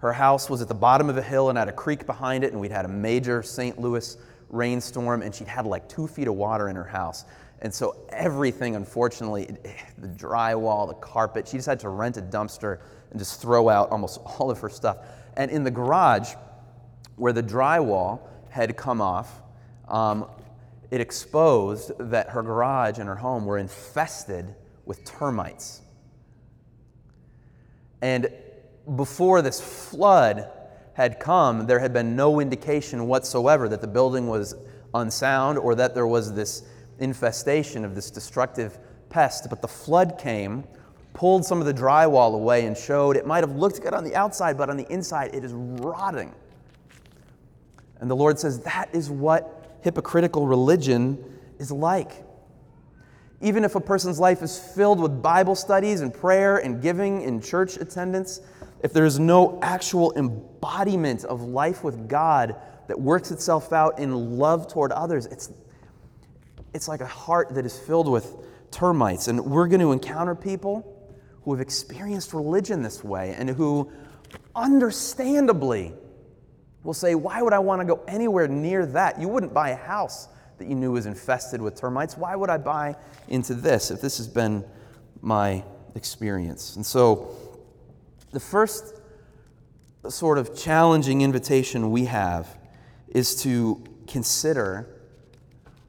Her 0.00 0.12
house 0.14 0.48
was 0.48 0.62
at 0.62 0.68
the 0.68 0.74
bottom 0.74 1.10
of 1.10 1.16
a 1.16 1.22
hill 1.22 1.50
and 1.50 1.58
had 1.58 1.68
a 1.68 1.72
creek 1.72 2.06
behind 2.06 2.42
it, 2.42 2.52
and 2.52 2.60
we'd 2.60 2.72
had 2.72 2.86
a 2.86 2.88
major 2.88 3.42
St. 3.42 3.78
Louis 3.78 4.16
rainstorm, 4.48 5.22
and 5.22 5.34
she'd 5.34 5.48
had 5.48 5.66
like 5.66 5.88
two 5.88 6.06
feet 6.06 6.26
of 6.26 6.34
water 6.34 6.68
in 6.68 6.76
her 6.76 6.84
house. 6.84 7.26
And 7.60 7.72
so 7.72 7.96
everything, 8.08 8.76
unfortunately, 8.76 9.56
the 9.98 10.08
drywall, 10.08 10.88
the 10.88 10.94
carpet, 10.94 11.46
she 11.46 11.58
just 11.58 11.68
had 11.68 11.80
to 11.80 11.90
rent 11.90 12.16
a 12.16 12.22
dumpster 12.22 12.80
and 13.10 13.18
just 13.18 13.42
throw 13.42 13.68
out 13.68 13.90
almost 13.90 14.20
all 14.24 14.50
of 14.50 14.58
her 14.60 14.70
stuff. 14.70 14.98
And 15.36 15.50
in 15.50 15.64
the 15.64 15.70
garage, 15.70 16.34
where 17.16 17.34
the 17.34 17.42
drywall 17.42 18.20
had 18.48 18.76
come 18.78 19.02
off, 19.02 19.42
um, 19.88 20.26
it 20.90 21.00
exposed 21.00 21.92
that 21.98 22.30
her 22.30 22.42
garage 22.42 22.98
and 22.98 23.08
her 23.08 23.16
home 23.16 23.44
were 23.44 23.58
infested 23.58 24.54
with 24.86 25.04
termites. 25.04 25.82
And 28.02 28.28
before 28.96 29.42
this 29.42 29.60
flood 29.60 30.48
had 30.94 31.20
come, 31.20 31.66
there 31.66 31.78
had 31.78 31.92
been 31.92 32.16
no 32.16 32.40
indication 32.40 33.06
whatsoever 33.06 33.68
that 33.68 33.80
the 33.80 33.86
building 33.86 34.26
was 34.26 34.54
unsound 34.94 35.58
or 35.58 35.74
that 35.74 35.94
there 35.94 36.06
was 36.06 36.34
this 36.34 36.64
infestation 36.98 37.84
of 37.84 37.94
this 37.94 38.10
destructive 38.10 38.78
pest. 39.08 39.48
But 39.48 39.62
the 39.62 39.68
flood 39.68 40.18
came 40.18 40.64
pulled 41.12 41.44
some 41.44 41.60
of 41.60 41.66
the 41.66 41.74
drywall 41.74 42.34
away 42.34 42.66
and 42.66 42.76
showed 42.76 43.16
it 43.16 43.26
might 43.26 43.42
have 43.42 43.56
looked 43.56 43.82
good 43.82 43.94
on 43.94 44.04
the 44.04 44.14
outside, 44.14 44.56
but 44.56 44.70
on 44.70 44.76
the 44.76 44.90
inside 44.92 45.34
it 45.34 45.44
is 45.44 45.52
rotting. 45.52 46.34
And 48.00 48.10
the 48.10 48.16
Lord 48.16 48.38
says 48.38 48.60
that 48.60 48.88
is 48.92 49.10
what 49.10 49.78
hypocritical 49.82 50.46
religion 50.46 51.22
is 51.58 51.70
like. 51.70 52.24
Even 53.42 53.64
if 53.64 53.74
a 53.74 53.80
person's 53.80 54.18
life 54.18 54.42
is 54.42 54.58
filled 54.58 55.00
with 55.00 55.22
Bible 55.22 55.54
studies 55.54 56.00
and 56.00 56.12
prayer 56.12 56.58
and 56.58 56.82
giving 56.82 57.24
and 57.24 57.42
church 57.42 57.76
attendance, 57.76 58.40
if 58.82 58.92
there 58.92 59.04
is 59.04 59.18
no 59.18 59.58
actual 59.62 60.12
embodiment 60.16 61.24
of 61.24 61.42
life 61.42 61.84
with 61.84 62.08
God 62.08 62.56
that 62.88 62.98
works 62.98 63.30
itself 63.30 63.72
out 63.72 63.98
in 63.98 64.38
love 64.38 64.68
toward 64.72 64.92
others, 64.92 65.26
it's, 65.26 65.50
it's 66.74 66.88
like 66.88 67.00
a 67.00 67.06
heart 67.06 67.54
that 67.54 67.66
is 67.66 67.78
filled 67.78 68.08
with 68.08 68.34
termites. 68.70 69.28
And 69.28 69.44
we're 69.44 69.68
going 69.68 69.80
to 69.80 69.92
encounter 69.92 70.34
people 70.34 70.96
who 71.42 71.52
have 71.52 71.60
experienced 71.60 72.32
religion 72.32 72.82
this 72.82 73.04
way 73.04 73.34
and 73.38 73.48
who 73.48 73.90
understandably 74.54 75.92
will 76.82 76.94
say, 76.94 77.14
Why 77.14 77.42
would 77.42 77.52
I 77.52 77.58
want 77.58 77.80
to 77.80 77.86
go 77.86 78.02
anywhere 78.08 78.48
near 78.48 78.86
that? 78.86 79.20
You 79.20 79.28
wouldn't 79.28 79.52
buy 79.52 79.70
a 79.70 79.76
house 79.76 80.28
that 80.58 80.68
you 80.68 80.74
knew 80.74 80.92
was 80.92 81.06
infested 81.06 81.60
with 81.60 81.74
termites. 81.74 82.16
Why 82.16 82.36
would 82.36 82.50
I 82.50 82.58
buy 82.58 82.96
into 83.28 83.54
this 83.54 83.90
if 83.90 84.00
this 84.00 84.18
has 84.18 84.28
been 84.28 84.64
my 85.20 85.64
experience? 85.94 86.76
And 86.76 86.84
so, 86.84 87.34
the 88.32 88.40
first 88.40 89.00
sort 90.08 90.38
of 90.38 90.56
challenging 90.56 91.22
invitation 91.22 91.90
we 91.90 92.04
have 92.06 92.58
is 93.08 93.42
to 93.42 93.82
consider 94.06 94.88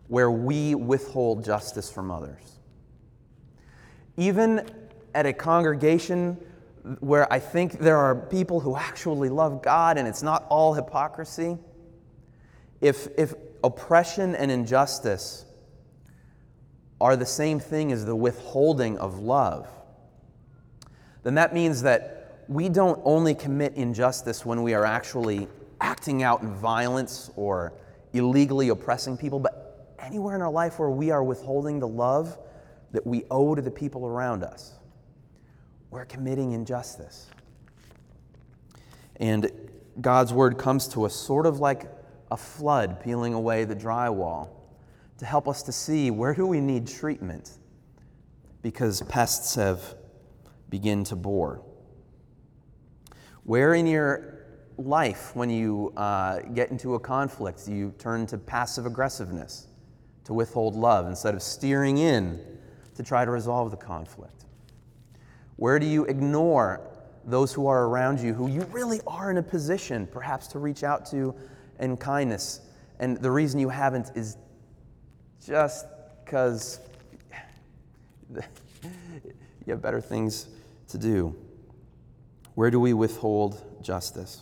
where 0.08 0.32
we 0.32 0.76
withhold 0.76 1.46
justice 1.46 1.92
from 1.92 2.12
others. 2.12 2.60
Even 4.18 4.70
at 5.14 5.26
a 5.26 5.34
congregation 5.34 6.38
where 7.00 7.32
I 7.32 7.40
think 7.40 7.80
there 7.80 7.98
are 7.98 8.16
people 8.16 8.60
who 8.60 8.76
actually 8.76 9.30
love 9.30 9.62
God 9.62 9.98
and 9.98 10.08
it's 10.08 10.24
not 10.24 10.46
all 10.50 10.74
hypocrisy, 10.74 11.58
if, 12.82 13.08
if 13.18 13.34
oppression 13.64 14.36
and 14.36 14.52
injustice 14.52 15.46
are 17.00 17.16
the 17.16 17.26
same 17.26 17.60
thing 17.60 17.92
as 17.92 18.06
the 18.06 18.16
withholding 18.16 18.98
of 18.98 19.20
love, 19.20 19.68
then 21.24 21.36
that 21.36 21.54
means 21.54 21.84
that 21.84 22.21
we 22.52 22.68
don't 22.68 23.02
only 23.06 23.34
commit 23.34 23.76
injustice 23.76 24.46
when 24.46 24.62
we 24.62 24.74
are 24.74 24.86
actually 24.86 25.48
acting 25.80 26.22
out 26.22 26.42
in 26.42 26.54
violence 26.54 27.32
or 27.36 27.74
illegally 28.14 28.70
oppressing 28.70 29.18
people, 29.18 29.40
but 29.40 29.96
anywhere 30.00 30.36
in 30.36 30.42
our 30.42 30.52
life 30.52 30.78
where 30.80 30.90
we 30.90 31.12
are 31.12 31.24
withholding 31.24 31.80
the 31.80 31.88
love 31.88 32.38
that 32.92 33.08
we 33.08 33.24
owe 33.32 33.56
to 33.56 33.62
the 33.62 33.72
people 33.72 34.06
around 34.06 34.44
us 34.44 34.74
we're 35.92 36.06
committing 36.06 36.54
injustice. 36.54 37.28
And 39.18 39.52
God's 40.00 40.34
word 40.34 40.58
comes 40.58 40.88
to 40.90 41.04
us 41.04 41.14
sort 41.14 41.46
of 41.46 41.60
like 41.60 41.92
a 42.32 42.38
flood 42.38 43.04
peeling 43.04 43.34
away 43.34 43.66
the 43.66 43.76
drywall 43.76 44.50
to 45.18 45.26
help 45.26 45.48
us 45.48 45.62
to 45.64 45.72
see 45.72 46.10
where 46.10 46.34
do 46.34 46.48
we 46.48 46.62
need 46.62 46.88
treatment 46.88 47.52
because 48.62 49.02
pests 49.04 49.56
have 49.56 49.96
begin 50.70 51.04
to 51.04 51.16
bore. 51.18 51.62
Where 53.44 53.74
in 53.74 53.88
your 53.88 54.40
life, 54.78 55.36
when 55.36 55.50
you 55.50 55.94
uh, 55.98 56.40
get 56.54 56.72
into 56.72 56.96
a 56.96 57.00
conflict, 57.00 57.66
do 57.66 57.74
you 57.74 57.94
turn 57.98 58.26
to 58.28 58.38
passive 58.38 58.86
aggressiveness 58.86 59.68
to 60.26 60.34
withhold 60.34 60.76
love 60.76 61.08
instead 61.08 61.34
of 61.34 61.42
steering 61.42 61.98
in 61.98 62.40
to 62.96 63.04
try 63.04 63.26
to 63.26 63.32
resolve 63.32 63.72
the 63.72 63.78
conflict? 63.78 64.46
Where 65.56 65.80
do 65.80 65.86
you 65.86 66.06
ignore 66.06 66.82
those 67.26 67.54
who 67.54 67.68
are 67.68 67.86
around 67.86 68.20
you 68.20 68.34
who 68.34 68.48
you 68.48 68.62
really 68.72 69.00
are 69.06 69.30
in 69.30 69.38
a 69.38 69.44
position 69.44 70.08
perhaps 70.08 70.48
to 70.48 70.60
reach 70.60 70.84
out 70.84 71.06
to 71.08 71.36
in 71.80 71.98
kindness? 71.98 72.62
And 73.00 73.18
the 73.18 73.32
reason 73.32 73.60
you 73.60 73.70
haven't 73.70 74.12
is 74.16 74.38
just 75.46 75.88
because 76.24 76.80
you 78.36 78.42
have 79.68 79.82
better 79.82 80.02
things 80.02 80.48
to 80.90 80.98
do. 80.98 81.36
Where 82.56 82.72
do 82.72 82.80
we 82.80 82.94
withhold 82.94 83.84
justice? 83.84 84.42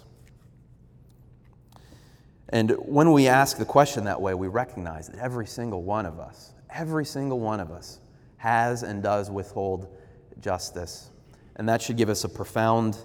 And 2.49 2.71
when 2.71 3.11
we 3.11 3.27
ask 3.27 3.57
the 3.57 3.65
question 3.65 4.05
that 4.05 4.21
way, 4.21 4.33
we 4.33 4.47
recognize 4.47 5.07
that 5.09 5.19
every 5.19 5.45
single 5.45 5.83
one 5.83 6.05
of 6.05 6.19
us, 6.19 6.53
every 6.69 7.05
single 7.05 7.39
one 7.39 7.59
of 7.59 7.71
us, 7.71 7.99
has 8.37 8.83
and 8.83 9.03
does 9.03 9.29
withhold 9.29 9.95
justice. 10.41 11.11
And 11.57 11.69
that 11.69 11.81
should 11.81 11.97
give 11.97 12.09
us 12.09 12.23
a 12.23 12.29
profound 12.29 12.97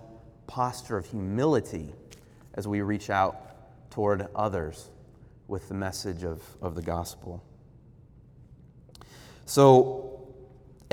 posture 0.46 0.96
of 0.96 1.06
humility 1.06 1.92
as 2.54 2.66
we 2.66 2.80
reach 2.80 3.10
out 3.10 3.90
toward 3.90 4.26
others 4.34 4.90
with 5.48 5.68
the 5.68 5.74
message 5.74 6.24
of, 6.24 6.42
of 6.62 6.74
the 6.74 6.82
gospel. 6.82 7.42
So, 9.44 10.13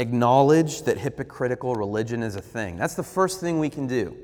acknowledge 0.02 0.82
that 0.82 0.98
hypocritical 0.98 1.76
religion 1.76 2.24
is 2.24 2.36
a 2.36 2.42
thing. 2.42 2.76
That's 2.76 2.96
the 2.96 3.04
first 3.04 3.40
thing 3.40 3.60
we 3.60 3.70
can 3.70 3.88
do 3.88 4.18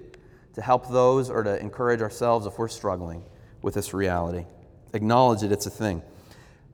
to 0.55 0.61
help 0.61 0.89
those 0.89 1.29
or 1.29 1.43
to 1.43 1.59
encourage 1.59 2.01
ourselves 2.01 2.45
if 2.47 2.57
we're 2.57 2.67
struggling 2.67 3.23
with 3.61 3.75
this 3.75 3.93
reality. 3.93 4.45
Acknowledge 4.93 5.41
that 5.41 5.51
it's 5.51 5.67
a 5.67 5.69
thing. 5.69 6.01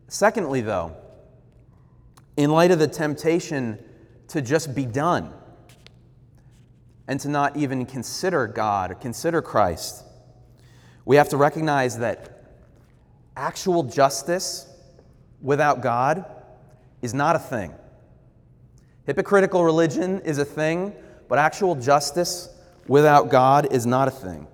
Secondly, 0.07 0.61
though, 0.61 0.95
in 2.37 2.49
light 2.49 2.71
of 2.71 2.79
the 2.79 2.87
temptation 2.87 3.77
to 4.29 4.41
just 4.41 4.73
be 4.73 4.85
done 4.85 5.33
and 7.07 7.19
to 7.19 7.27
not 7.27 7.57
even 7.57 7.85
consider 7.85 8.47
God 8.47 8.91
or 8.91 8.95
consider 8.95 9.41
Christ. 9.41 10.05
We 11.05 11.17
have 11.17 11.29
to 11.29 11.37
recognize 11.37 11.97
that 11.97 12.45
actual 13.35 13.83
justice 13.83 14.67
without 15.41 15.81
God 15.81 16.25
is 17.01 17.13
not 17.13 17.35
a 17.35 17.39
thing. 17.39 17.73
Hypocritical 19.05 19.63
religion 19.63 20.21
is 20.21 20.37
a 20.37 20.45
thing, 20.45 20.93
but 21.27 21.37
actual 21.39 21.75
justice 21.75 22.49
without 22.87 23.29
God 23.29 23.71
is 23.71 23.85
not 23.85 24.07
a 24.07 24.11
thing. 24.11 24.47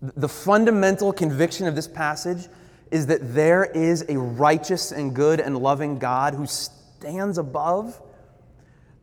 The 0.00 0.28
fundamental 0.28 1.12
conviction 1.12 1.66
of 1.66 1.74
this 1.74 1.88
passage 1.88 2.48
is 2.90 3.06
that 3.06 3.34
there 3.34 3.64
is 3.64 4.04
a 4.08 4.18
righteous 4.18 4.92
and 4.92 5.14
good 5.14 5.40
and 5.40 5.58
loving 5.58 5.98
God 5.98 6.34
who 6.34 6.46
stands 6.46 7.38
above 7.38 8.00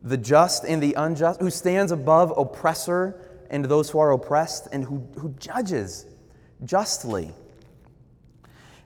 the 0.02 0.18
just 0.18 0.64
and 0.64 0.82
the 0.82 0.94
unjust, 0.94 1.40
who 1.42 1.50
stands 1.50 1.92
above 1.92 2.34
oppressor 2.38 3.20
and 3.50 3.66
those 3.66 3.90
who 3.90 4.00
are 4.00 4.12
oppressed, 4.12 4.68
and 4.72 4.84
who, 4.84 5.08
who 5.20 5.30
judges 5.38 6.08
justly. 6.64 7.32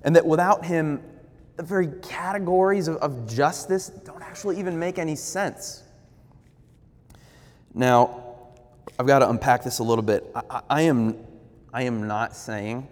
And 0.04 0.16
that 0.16 0.26
without 0.26 0.66
him, 0.66 1.02
the 1.58 1.64
very 1.64 1.88
categories 2.04 2.88
of, 2.88 2.98
of 2.98 3.28
justice 3.28 3.90
don't 3.90 4.22
actually 4.22 4.60
even 4.60 4.78
make 4.78 5.00
any 5.00 5.16
sense. 5.16 5.84
Now, 7.74 8.24
I've 8.98 9.08
got 9.08 9.20
to 9.20 9.30
unpack 9.30 9.64
this 9.64 9.80
a 9.80 9.84
little 9.84 10.04
bit. 10.04 10.26
I, 10.36 10.62
I 10.70 10.82
am, 10.84 11.18
I 11.74 11.84
am 11.84 12.08
not 12.08 12.36
saying 12.36 12.88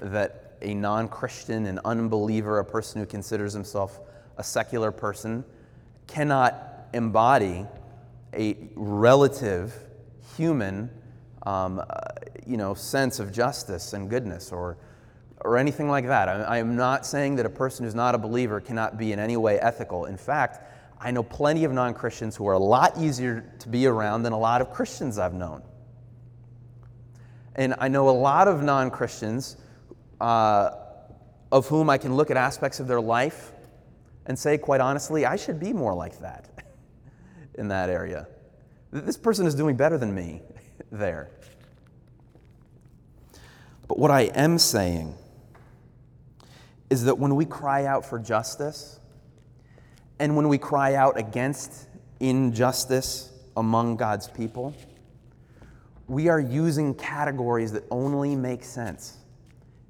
that 0.00 0.56
a 0.62 0.74
non 0.74 1.08
Christian, 1.08 1.66
an 1.66 1.80
unbeliever, 1.84 2.58
a 2.58 2.64
person 2.64 3.00
who 3.00 3.06
considers 3.06 3.52
himself 3.52 4.00
a 4.38 4.42
secular 4.42 4.90
person, 4.90 5.44
cannot 6.06 6.56
embody 6.94 7.66
a 8.34 8.56
relative 8.74 9.74
human 10.36 10.90
um, 11.44 11.78
uh, 11.78 11.84
you 12.46 12.56
know, 12.56 12.74
sense 12.74 13.20
of 13.20 13.32
justice 13.32 13.92
and 13.92 14.08
goodness 14.08 14.50
or, 14.52 14.76
or 15.42 15.56
anything 15.56 15.88
like 15.88 16.06
that. 16.06 16.28
I, 16.28 16.58
am 16.58 16.76
not 16.76 17.06
saying 17.06 17.36
that 17.36 17.46
a 17.46 17.50
person 17.50 17.84
who's 17.84 17.94
not 17.94 18.14
a 18.14 18.18
believer 18.18 18.60
cannot 18.60 18.98
be 18.98 19.12
in 19.12 19.18
any 19.18 19.36
way 19.36 19.58
ethical. 19.60 20.06
In 20.06 20.16
fact, 20.16 20.60
I 21.00 21.10
know 21.10 21.22
plenty 21.22 21.64
of 21.64 21.72
non 21.72 21.94
Christians 21.94 22.34
who 22.36 22.46
are 22.48 22.54
a 22.54 22.58
lot 22.58 22.98
easier 22.98 23.52
to 23.60 23.68
be 23.68 23.86
around 23.86 24.24
than 24.24 24.32
a 24.32 24.38
lot 24.38 24.60
of 24.60 24.72
Christians 24.72 25.18
I've 25.18 25.34
known. 25.34 25.62
And 27.54 27.74
I 27.78 27.88
know 27.88 28.08
a 28.08 28.10
lot 28.10 28.48
of 28.48 28.62
non 28.62 28.90
Christians 28.90 29.56
uh, 30.20 30.70
of 31.52 31.66
whom 31.68 31.88
I 31.88 31.98
can 31.98 32.14
look 32.14 32.30
at 32.30 32.36
aspects 32.36 32.80
of 32.80 32.88
their 32.88 33.00
life 33.00 33.52
and 34.26 34.38
say, 34.38 34.58
quite 34.58 34.80
honestly, 34.80 35.24
I 35.24 35.36
should 35.36 35.60
be 35.60 35.72
more 35.72 35.94
like 35.94 36.18
that 36.20 36.48
in 37.54 37.68
that 37.68 37.90
area. 37.90 38.26
This 38.90 39.16
person 39.16 39.46
is 39.46 39.54
doing 39.54 39.76
better 39.76 39.98
than 39.98 40.14
me 40.14 40.42
there. 40.92 41.30
But 43.86 43.98
what 43.98 44.10
I 44.10 44.22
am 44.22 44.58
saying 44.58 45.14
is 46.90 47.04
that 47.04 47.18
when 47.18 47.36
we 47.36 47.44
cry 47.44 47.84
out 47.84 48.04
for 48.04 48.18
justice 48.18 49.00
and 50.18 50.36
when 50.36 50.48
we 50.48 50.58
cry 50.58 50.94
out 50.94 51.18
against 51.18 51.88
injustice 52.20 53.32
among 53.56 53.96
God's 53.96 54.28
people, 54.28 54.74
we 56.06 56.28
are 56.28 56.40
using 56.40 56.94
categories 56.94 57.72
that 57.72 57.84
only 57.90 58.34
make 58.34 58.64
sense 58.64 59.18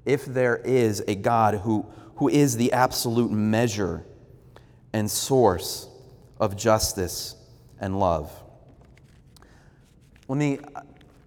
if 0.05 0.25
there 0.25 0.57
is 0.57 1.03
a 1.07 1.15
God 1.15 1.55
who, 1.55 1.85
who 2.15 2.27
is 2.27 2.57
the 2.57 2.73
absolute 2.73 3.31
measure 3.31 4.05
and 4.91 5.09
source 5.09 5.87
of 6.39 6.57
justice 6.57 7.35
and 7.79 7.99
love. 7.99 8.31
Let 10.27 10.37
me, 10.37 10.59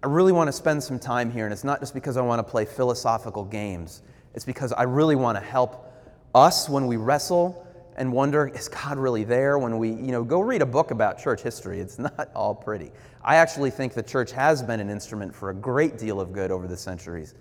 I 0.03 0.07
really 0.07 0.31
want 0.31 0.47
to 0.47 0.53
spend 0.53 0.83
some 0.83 0.99
time 0.99 1.31
here, 1.31 1.45
and 1.45 1.53
it's 1.53 1.63
not 1.63 1.79
just 1.79 1.93
because 1.93 2.15
I 2.17 2.21
want 2.21 2.39
to 2.39 2.49
play 2.49 2.65
philosophical 2.65 3.43
games, 3.43 4.01
it's 4.33 4.45
because 4.45 4.71
I 4.73 4.83
really 4.83 5.15
want 5.15 5.37
to 5.37 5.43
help 5.43 5.91
us 6.33 6.67
when 6.69 6.87
we 6.87 6.97
wrestle 6.97 7.67
and 7.95 8.11
wonder, 8.11 8.47
is 8.47 8.67
God 8.67 8.97
really 8.97 9.23
there? 9.23 9.59
When 9.59 9.77
we, 9.77 9.89
you 9.89 10.11
know, 10.11 10.23
go 10.23 10.39
read 10.41 10.61
a 10.61 10.65
book 10.65 10.91
about 10.91 11.19
church 11.19 11.41
history, 11.41 11.79
it's 11.79 11.99
not 11.99 12.29
all 12.35 12.55
pretty. 12.55 12.91
I 13.23 13.35
actually 13.35 13.69
think 13.69 13.93
the 13.93 14.03
church 14.03 14.31
has 14.31 14.63
been 14.63 14.79
an 14.79 14.89
instrument 14.89 15.33
for 15.33 15.49
a 15.49 15.53
great 15.53 15.97
deal 15.97 16.19
of 16.19 16.33
good 16.33 16.51
over 16.51 16.67
the 16.67 16.77
centuries, 16.77 17.35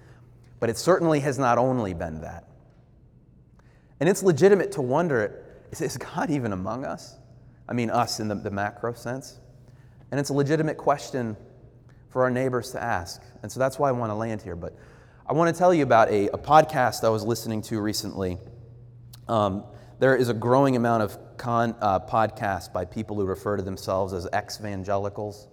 but 0.60 0.70
it 0.70 0.76
certainly 0.76 1.20
has 1.20 1.38
not 1.38 1.58
only 1.58 1.94
been 1.94 2.20
that. 2.20 2.44
And 4.00 4.08
it's 4.08 4.22
legitimate 4.22 4.72
to 4.72 4.82
wonder, 4.82 5.44
is 5.70 5.96
God 5.96 6.30
even 6.30 6.52
among 6.52 6.84
us? 6.84 7.16
I 7.68 7.72
mean, 7.72 7.88
us 7.88 8.20
in 8.20 8.28
the, 8.28 8.34
the 8.34 8.50
macro 8.50 8.92
sense. 8.92 9.38
And 10.10 10.20
it's 10.20 10.30
a 10.30 10.34
legitimate 10.34 10.76
question 10.76 11.36
for 12.10 12.22
our 12.22 12.30
neighbors 12.30 12.72
to 12.72 12.82
ask. 12.82 13.22
And 13.42 13.50
so 13.50 13.58
that's 13.58 13.78
why 13.78 13.88
I 13.88 13.92
want 13.92 14.10
to 14.10 14.14
land 14.14 14.42
here. 14.42 14.56
But 14.56 14.76
I 15.32 15.34
want 15.34 15.54
to 15.54 15.58
tell 15.58 15.72
you 15.72 15.82
about 15.82 16.10
a, 16.10 16.28
a 16.28 16.36
podcast 16.36 17.04
I 17.04 17.08
was 17.08 17.24
listening 17.24 17.62
to 17.62 17.80
recently. 17.80 18.36
Um, 19.28 19.64
there 19.98 20.14
is 20.14 20.28
a 20.28 20.34
growing 20.34 20.76
amount 20.76 21.04
of 21.04 21.38
con, 21.38 21.74
uh, 21.80 22.00
podcasts 22.00 22.70
by 22.70 22.84
people 22.84 23.16
who 23.16 23.24
refer 23.24 23.56
to 23.56 23.62
themselves 23.62 24.12
as 24.12 24.28
ex 24.30 24.60
evangelicals, 24.60 25.48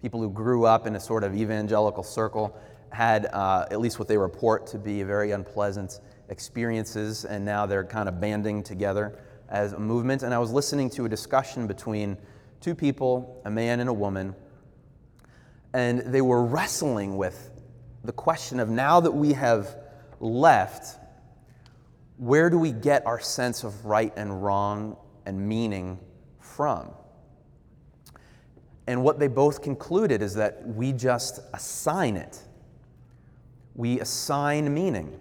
people 0.00 0.22
who 0.22 0.30
grew 0.30 0.64
up 0.64 0.86
in 0.86 0.96
a 0.96 1.00
sort 1.00 1.22
of 1.22 1.36
evangelical 1.36 2.02
circle, 2.02 2.58
had 2.92 3.26
uh, 3.26 3.66
at 3.70 3.78
least 3.78 3.98
what 3.98 4.08
they 4.08 4.16
report 4.16 4.66
to 4.68 4.78
be 4.78 5.02
very 5.02 5.32
unpleasant 5.32 6.00
experiences, 6.30 7.26
and 7.26 7.44
now 7.44 7.66
they're 7.66 7.84
kind 7.84 8.08
of 8.08 8.22
banding 8.22 8.62
together 8.62 9.18
as 9.50 9.74
a 9.74 9.78
movement. 9.78 10.22
And 10.22 10.32
I 10.32 10.38
was 10.38 10.50
listening 10.50 10.88
to 10.92 11.04
a 11.04 11.10
discussion 11.10 11.66
between 11.66 12.16
two 12.62 12.74
people, 12.74 13.42
a 13.44 13.50
man 13.50 13.80
and 13.80 13.90
a 13.90 13.92
woman, 13.92 14.34
and 15.74 15.98
they 16.10 16.22
were 16.22 16.42
wrestling 16.42 17.18
with 17.18 17.49
the 18.04 18.12
question 18.12 18.60
of 18.60 18.68
now 18.68 19.00
that 19.00 19.10
we 19.10 19.32
have 19.34 19.76
left, 20.20 20.98
where 22.16 22.50
do 22.50 22.58
we 22.58 22.72
get 22.72 23.06
our 23.06 23.20
sense 23.20 23.64
of 23.64 23.84
right 23.84 24.12
and 24.16 24.42
wrong 24.42 24.96
and 25.26 25.48
meaning 25.48 25.98
from? 26.38 26.90
And 28.86 29.02
what 29.02 29.18
they 29.18 29.28
both 29.28 29.62
concluded 29.62 30.22
is 30.22 30.34
that 30.34 30.66
we 30.66 30.92
just 30.92 31.40
assign 31.54 32.16
it. 32.16 32.42
We 33.74 34.00
assign 34.00 34.72
meaning. 34.72 35.18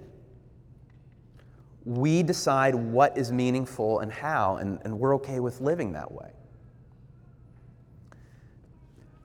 We 1.86 2.24
decide 2.24 2.76
what 2.76 3.18
is 3.18 3.32
meaningful 3.32 4.00
and 4.00 4.12
how, 4.12 4.58
and, 4.58 4.80
and 4.84 5.00
we're 5.00 5.16
okay 5.16 5.40
with 5.40 5.62
living 5.62 5.94
that 5.94 6.12
way. 6.12 6.32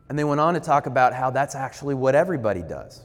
And 0.08 0.18
they 0.18 0.24
went 0.24 0.40
on 0.40 0.54
to 0.54 0.60
talk 0.60 0.86
about 0.86 1.14
how 1.14 1.30
that's 1.30 1.54
actually 1.54 1.94
what 1.94 2.14
everybody 2.14 2.62
does. 2.62 3.02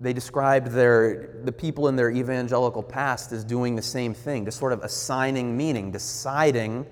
They 0.00 0.12
described 0.12 0.68
their, 0.68 1.40
the 1.44 1.52
people 1.52 1.88
in 1.88 1.96
their 1.96 2.10
evangelical 2.10 2.82
past 2.82 3.32
as 3.32 3.44
doing 3.44 3.76
the 3.76 3.82
same 3.82 4.12
thing, 4.12 4.44
just 4.44 4.58
sort 4.58 4.72
of 4.72 4.82
assigning 4.82 5.56
meaning, 5.56 5.92
deciding 5.92 6.86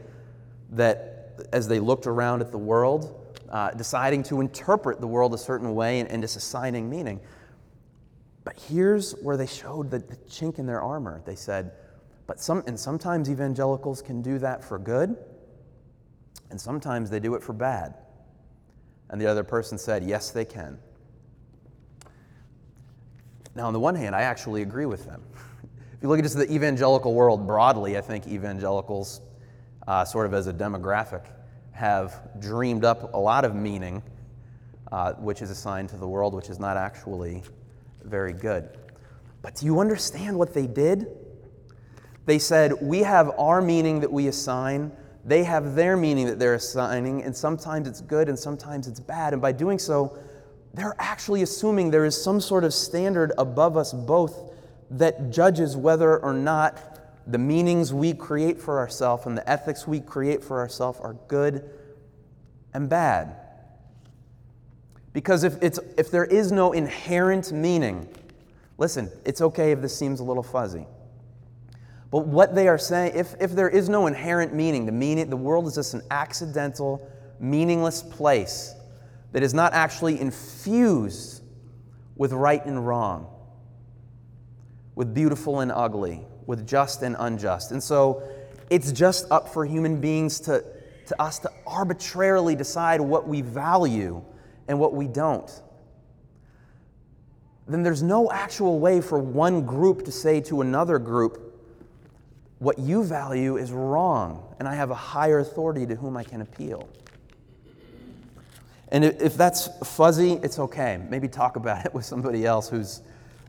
that 0.70 1.46
as 1.52 1.68
they 1.68 1.80
looked 1.80 2.06
around 2.06 2.40
at 2.40 2.52
the 2.52 2.58
world, 2.58 3.36
uh, 3.50 3.70
deciding 3.72 4.22
to 4.22 4.40
interpret 4.40 5.00
the 5.00 5.06
world 5.06 5.34
a 5.34 5.38
certain 5.38 5.74
way 5.74 6.00
and, 6.00 6.10
and 6.10 6.22
just 6.22 6.36
assigning 6.36 6.88
meaning. 6.88 7.20
But 8.44 8.58
here's 8.68 9.12
where 9.20 9.36
they 9.36 9.46
showed 9.46 9.90
the, 9.90 9.98
the 9.98 10.16
chink 10.28 10.58
in 10.58 10.66
their 10.66 10.80
armor. 10.80 11.22
They 11.24 11.36
said, 11.36 11.72
but 12.26 12.40
some, 12.40 12.62
and 12.66 12.78
sometimes 12.78 13.28
evangelicals 13.28 14.00
can 14.00 14.22
do 14.22 14.38
that 14.38 14.64
for 14.64 14.78
good, 14.78 15.16
and 16.50 16.60
sometimes 16.60 17.10
they 17.10 17.20
do 17.20 17.34
it 17.34 17.42
for 17.42 17.52
bad. 17.52 17.94
And 19.10 19.20
the 19.20 19.26
other 19.26 19.44
person 19.44 19.76
said, 19.76 20.04
Yes, 20.04 20.30
they 20.30 20.44
can. 20.44 20.78
Now, 23.54 23.66
on 23.66 23.72
the 23.72 23.80
one 23.80 23.94
hand, 23.94 24.14
I 24.14 24.22
actually 24.22 24.62
agree 24.62 24.86
with 24.86 25.04
them. 25.04 25.22
if 25.62 26.02
you 26.02 26.08
look 26.08 26.18
at 26.18 26.24
just 26.24 26.36
the 26.36 26.50
evangelical 26.50 27.14
world 27.14 27.46
broadly, 27.46 27.98
I 27.98 28.00
think 28.00 28.26
evangelicals, 28.26 29.20
uh, 29.86 30.04
sort 30.04 30.26
of 30.26 30.34
as 30.34 30.46
a 30.46 30.54
demographic, 30.54 31.26
have 31.72 32.28
dreamed 32.40 32.84
up 32.84 33.12
a 33.14 33.18
lot 33.18 33.44
of 33.44 33.54
meaning, 33.54 34.02
uh, 34.90 35.12
which 35.14 35.42
is 35.42 35.50
assigned 35.50 35.88
to 35.90 35.96
the 35.96 36.08
world, 36.08 36.34
which 36.34 36.48
is 36.48 36.58
not 36.58 36.76
actually 36.76 37.42
very 38.04 38.32
good. 38.32 38.78
But 39.42 39.56
do 39.56 39.66
you 39.66 39.80
understand 39.80 40.38
what 40.38 40.54
they 40.54 40.66
did? 40.66 41.08
They 42.24 42.38
said, 42.38 42.72
We 42.80 43.00
have 43.00 43.30
our 43.38 43.60
meaning 43.60 44.00
that 44.00 44.12
we 44.12 44.28
assign, 44.28 44.92
they 45.24 45.44
have 45.44 45.74
their 45.74 45.96
meaning 45.96 46.26
that 46.26 46.38
they're 46.38 46.54
assigning, 46.54 47.22
and 47.22 47.36
sometimes 47.36 47.86
it's 47.86 48.00
good 48.00 48.28
and 48.28 48.38
sometimes 48.38 48.88
it's 48.88 49.00
bad. 49.00 49.32
And 49.32 49.42
by 49.42 49.52
doing 49.52 49.78
so, 49.78 50.18
they're 50.74 50.96
actually 50.98 51.42
assuming 51.42 51.90
there 51.90 52.04
is 52.04 52.20
some 52.20 52.40
sort 52.40 52.64
of 52.64 52.72
standard 52.72 53.32
above 53.36 53.76
us 53.76 53.92
both 53.92 54.52
that 54.90 55.30
judges 55.30 55.76
whether 55.76 56.18
or 56.18 56.32
not 56.32 56.78
the 57.26 57.38
meanings 57.38 57.92
we 57.92 58.14
create 58.14 58.60
for 58.60 58.78
ourselves 58.78 59.26
and 59.26 59.36
the 59.36 59.48
ethics 59.48 59.86
we 59.86 60.00
create 60.00 60.42
for 60.42 60.58
ourselves 60.58 60.98
are 61.00 61.14
good 61.28 61.70
and 62.74 62.88
bad. 62.88 63.36
Because 65.12 65.44
if, 65.44 65.62
it's, 65.62 65.78
if 65.98 66.10
there 66.10 66.24
is 66.24 66.50
no 66.50 66.72
inherent 66.72 67.52
meaning, 67.52 68.08
listen, 68.78 69.10
it's 69.24 69.40
okay 69.42 69.72
if 69.72 69.82
this 69.82 69.96
seems 69.96 70.20
a 70.20 70.24
little 70.24 70.42
fuzzy. 70.42 70.86
But 72.10 72.26
what 72.26 72.54
they 72.54 72.68
are 72.68 72.78
saying, 72.78 73.12
if, 73.14 73.34
if 73.40 73.52
there 73.52 73.68
is 73.68 73.88
no 73.88 74.06
inherent 74.06 74.54
meaning, 74.54 74.86
the, 74.86 74.92
meaning, 74.92 75.28
the 75.30 75.36
world 75.36 75.66
is 75.66 75.74
just 75.74 75.94
an 75.94 76.02
accidental, 76.10 77.06
meaningless 77.40 78.02
place 78.02 78.74
that 79.32 79.42
is 79.42 79.52
not 79.54 79.72
actually 79.72 80.20
infused 80.20 81.42
with 82.16 82.32
right 82.32 82.64
and 82.64 82.86
wrong, 82.86 83.26
with 84.94 85.14
beautiful 85.14 85.60
and 85.60 85.72
ugly, 85.72 86.24
with 86.46 86.66
just 86.66 87.02
and 87.02 87.16
unjust. 87.18 87.72
And 87.72 87.82
so 87.82 88.22
it's 88.70 88.92
just 88.92 89.26
up 89.30 89.48
for 89.48 89.64
human 89.64 90.00
beings 90.00 90.40
to, 90.40 90.64
to 91.06 91.20
us 91.20 91.38
to 91.40 91.50
arbitrarily 91.66 92.54
decide 92.54 93.00
what 93.00 93.26
we 93.26 93.40
value 93.42 94.22
and 94.68 94.78
what 94.78 94.94
we 94.94 95.08
don't, 95.08 95.50
then 97.68 97.82
there's 97.82 98.02
no 98.02 98.30
actual 98.30 98.78
way 98.78 99.00
for 99.00 99.18
one 99.18 99.64
group 99.64 100.04
to 100.04 100.12
say 100.12 100.40
to 100.42 100.60
another 100.60 100.98
group, 100.98 101.48
what 102.58 102.78
you 102.78 103.02
value 103.02 103.56
is 103.56 103.72
wrong, 103.72 104.54
and 104.58 104.68
I 104.68 104.74
have 104.74 104.90
a 104.90 104.94
higher 104.94 105.38
authority 105.38 105.86
to 105.86 105.96
whom 105.96 106.16
I 106.16 106.22
can 106.22 106.40
appeal. 106.40 106.88
And 108.92 109.04
if 109.04 109.38
that's 109.38 109.68
fuzzy, 109.84 110.34
it's 110.42 110.58
okay. 110.58 111.00
Maybe 111.08 111.26
talk 111.26 111.56
about 111.56 111.86
it 111.86 111.94
with 111.94 112.04
somebody 112.04 112.44
else 112.44 112.68
who's, 112.68 113.00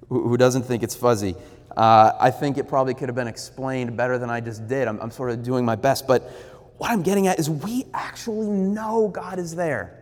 who 0.07 0.37
doesn't 0.37 0.63
think 0.63 0.83
it's 0.83 0.95
fuzzy. 0.95 1.35
Uh, 1.75 2.13
I 2.17 2.31
think 2.31 2.57
it 2.57 2.69
probably 2.69 2.93
could 2.93 3.09
have 3.09 3.15
been 3.15 3.27
explained 3.27 3.97
better 3.97 4.17
than 4.17 4.29
I 4.29 4.39
just 4.39 4.69
did. 4.69 4.87
I'm, 4.87 5.01
I'm 5.01 5.11
sort 5.11 5.31
of 5.31 5.43
doing 5.43 5.65
my 5.65 5.75
best. 5.75 6.07
But 6.07 6.23
what 6.77 6.91
I'm 6.91 7.03
getting 7.03 7.27
at 7.27 7.39
is 7.39 7.49
we 7.49 7.85
actually 7.93 8.47
know 8.47 9.09
God 9.09 9.37
is 9.37 9.53
there. 9.53 9.99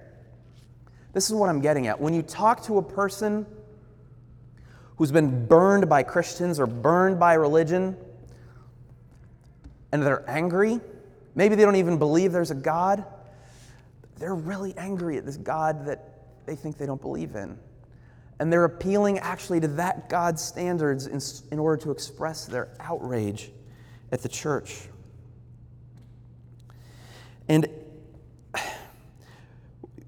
This 1.14 1.28
is 1.28 1.34
what 1.34 1.50
I'm 1.50 1.60
getting 1.60 1.88
at. 1.88 2.00
When 2.00 2.14
you 2.14 2.22
talk 2.22 2.64
to 2.66 2.78
a 2.78 2.84
person 2.84 3.48
who's 4.98 5.12
been 5.12 5.48
burned 5.48 5.90
by 5.90 6.04
Christians 6.04 6.60
or 6.60 6.68
burned 6.68 7.20
by 7.20 7.34
religion, 7.34 7.98
and 9.92 10.04
they're 10.04 10.24
angry, 10.30 10.80
maybe 11.34 11.56
they 11.56 11.64
don't 11.64 11.78
even 11.78 11.98
believe 11.98 12.32
there's 12.32 12.52
a 12.52 12.56
God, 12.56 13.04
they're 14.22 14.36
really 14.36 14.78
angry 14.78 15.18
at 15.18 15.26
this 15.26 15.36
God 15.36 15.88
that 15.88 16.20
they 16.46 16.56
think 16.56 16.78
they 16.78 16.86
don't 16.86 17.02
believe 17.02 17.36
in. 17.36 17.58
And 18.40 18.54
they're 18.54 18.66
appealing 18.66 19.18
actually 19.20 19.60
to 19.62 19.68
that 19.70 20.10
God's 20.10 20.44
standards 20.44 21.08
in, 21.08 21.20
in 21.52 21.60
order 21.60 21.82
to 21.84 21.92
express 21.92 22.46
their 22.46 22.70
outrage 22.80 23.52
at 24.12 24.22
the 24.22 24.30
church. 24.30 24.88
And, 27.50 27.68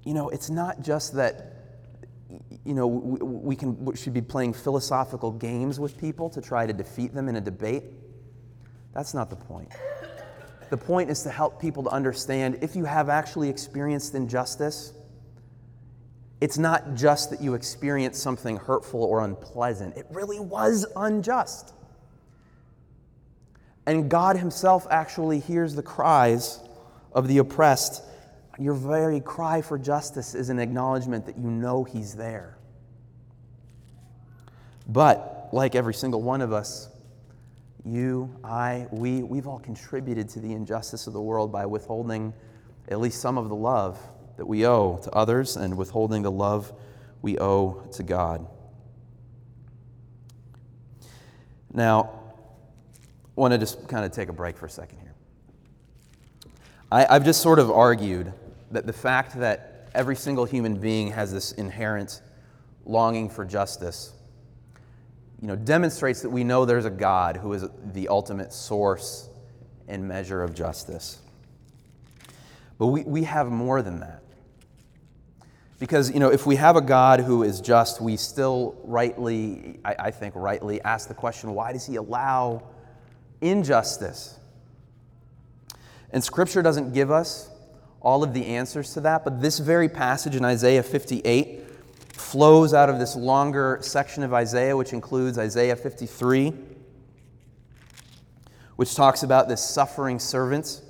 you 0.04 0.14
know, 0.14 0.28
it's 0.28 0.48
not 0.48 0.80
just 0.80 1.14
that, 1.14 1.56
you 2.64 2.74
know, 2.74 2.86
we, 2.86 3.56
can, 3.56 3.84
we 3.84 3.96
should 3.96 4.14
be 4.14 4.22
playing 4.22 4.52
philosophical 4.52 5.32
games 5.32 5.80
with 5.80 5.98
people 5.98 6.30
to 6.30 6.40
try 6.40 6.66
to 6.66 6.72
defeat 6.72 7.14
them 7.14 7.28
in 7.28 7.34
a 7.34 7.40
debate. 7.40 7.82
That's 8.92 9.12
not 9.12 9.28
the 9.28 9.36
point. 9.36 9.72
The 10.70 10.76
point 10.76 11.10
is 11.10 11.22
to 11.22 11.30
help 11.30 11.60
people 11.60 11.82
to 11.84 11.90
understand 11.90 12.58
if 12.62 12.74
you 12.76 12.84
have 12.84 13.08
actually 13.08 13.48
experienced 13.48 14.14
injustice, 14.14 14.92
it's 16.40 16.58
not 16.58 16.94
just 16.94 17.30
that 17.30 17.40
you 17.40 17.54
experienced 17.54 18.22
something 18.22 18.56
hurtful 18.56 19.02
or 19.02 19.24
unpleasant, 19.24 19.96
it 19.96 20.06
really 20.10 20.40
was 20.40 20.86
unjust. 20.96 21.72
And 23.86 24.10
God 24.10 24.36
Himself 24.36 24.86
actually 24.90 25.40
hears 25.40 25.74
the 25.74 25.82
cries 25.82 26.60
of 27.12 27.28
the 27.28 27.38
oppressed. 27.38 28.02
Your 28.58 28.74
very 28.74 29.20
cry 29.20 29.62
for 29.62 29.78
justice 29.78 30.34
is 30.34 30.48
an 30.48 30.58
acknowledgement 30.58 31.26
that 31.26 31.36
you 31.38 31.50
know 31.50 31.84
He's 31.84 32.14
there. 32.14 32.58
But, 34.86 35.48
like 35.52 35.74
every 35.74 35.94
single 35.94 36.22
one 36.22 36.40
of 36.40 36.52
us, 36.52 36.88
you, 37.84 38.34
I, 38.42 38.86
we, 38.90 39.22
we've 39.22 39.46
all 39.46 39.58
contributed 39.58 40.28
to 40.30 40.40
the 40.40 40.52
injustice 40.52 41.06
of 41.06 41.12
the 41.12 41.20
world 41.20 41.52
by 41.52 41.66
withholding 41.66 42.32
at 42.88 43.00
least 43.00 43.20
some 43.20 43.36
of 43.36 43.48
the 43.48 43.54
love 43.54 43.98
that 44.36 44.46
we 44.46 44.66
owe 44.66 44.98
to 45.02 45.10
others 45.12 45.56
and 45.56 45.76
withholding 45.76 46.22
the 46.22 46.30
love 46.30 46.72
we 47.22 47.38
owe 47.38 47.82
to 47.92 48.02
God. 48.02 48.46
Now, 51.72 52.20
I 53.36 53.40
want 53.40 53.52
to 53.52 53.58
just 53.58 53.86
kind 53.88 54.04
of 54.04 54.12
take 54.12 54.28
a 54.28 54.32
break 54.32 54.56
for 54.56 54.66
a 54.66 54.70
second 54.70 54.98
here. 55.00 55.14
I, 56.90 57.06
I've 57.08 57.24
just 57.24 57.42
sort 57.42 57.58
of 57.58 57.70
argued 57.70 58.32
that 58.70 58.86
the 58.86 58.92
fact 58.92 59.38
that 59.40 59.90
every 59.94 60.16
single 60.16 60.44
human 60.44 60.76
being 60.78 61.08
has 61.08 61.32
this 61.32 61.52
inherent 61.52 62.22
longing 62.86 63.28
for 63.28 63.44
justice 63.44 64.13
you 65.44 65.48
know, 65.48 65.56
demonstrates 65.56 66.22
that 66.22 66.30
we 66.30 66.42
know 66.42 66.64
there's 66.64 66.86
a 66.86 66.90
God 66.90 67.36
who 67.36 67.52
is 67.52 67.66
the 67.92 68.08
ultimate 68.08 68.50
source 68.50 69.28
and 69.86 70.08
measure 70.08 70.42
of 70.42 70.54
justice. 70.54 71.18
But 72.78 72.86
we, 72.86 73.02
we 73.02 73.24
have 73.24 73.50
more 73.50 73.82
than 73.82 74.00
that. 74.00 74.22
Because, 75.78 76.10
you 76.10 76.18
know, 76.18 76.32
if 76.32 76.46
we 76.46 76.56
have 76.56 76.76
a 76.76 76.80
God 76.80 77.20
who 77.20 77.42
is 77.42 77.60
just, 77.60 78.00
we 78.00 78.16
still 78.16 78.80
rightly, 78.84 79.80
I, 79.84 79.94
I 79.98 80.10
think 80.12 80.34
rightly, 80.34 80.80
ask 80.80 81.08
the 81.08 81.14
question 81.14 81.52
why 81.52 81.74
does 81.74 81.84
he 81.84 81.96
allow 81.96 82.62
injustice? 83.42 84.38
And 86.10 86.24
Scripture 86.24 86.62
doesn't 86.62 86.94
give 86.94 87.10
us 87.10 87.50
all 88.00 88.24
of 88.24 88.32
the 88.32 88.46
answers 88.46 88.94
to 88.94 89.02
that, 89.02 89.24
but 89.24 89.42
this 89.42 89.58
very 89.58 89.90
passage 89.90 90.36
in 90.36 90.44
Isaiah 90.46 90.82
58 90.82 91.64
flows 92.34 92.74
out 92.74 92.90
of 92.90 92.98
this 92.98 93.14
longer 93.14 93.78
section 93.80 94.24
of 94.24 94.34
Isaiah, 94.34 94.76
which 94.76 94.92
includes 94.92 95.38
Isaiah 95.38 95.76
53, 95.76 96.52
which 98.74 98.96
talks 98.96 99.22
about 99.22 99.48
this 99.48 99.62
suffering 99.62 100.18
servant 100.18 100.82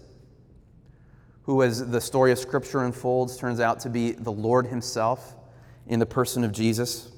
who, 1.43 1.63
as 1.63 1.91
the 1.91 2.01
story 2.01 2.33
of 2.33 2.39
Scripture 2.39 2.83
unfolds, 2.83 3.37
turns 3.37 3.61
out 3.61 3.81
to 3.81 3.91
be 3.91 4.13
the 4.13 4.33
Lord 4.33 4.69
Himself 4.69 5.35
in 5.87 5.99
the 5.99 6.07
person 6.07 6.45
of 6.45 6.53
Jesus. 6.53 7.13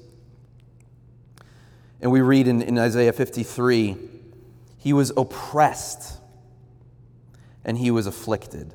And 2.01 2.11
we 2.11 2.19
read 2.19 2.49
in, 2.49 2.61
in 2.61 2.77
Isaiah 2.77 3.13
53 3.13 3.95
He 4.77 4.91
was 4.91 5.13
oppressed 5.15 6.19
and 7.63 7.77
He 7.77 7.91
was 7.91 8.05
afflicted. 8.05 8.73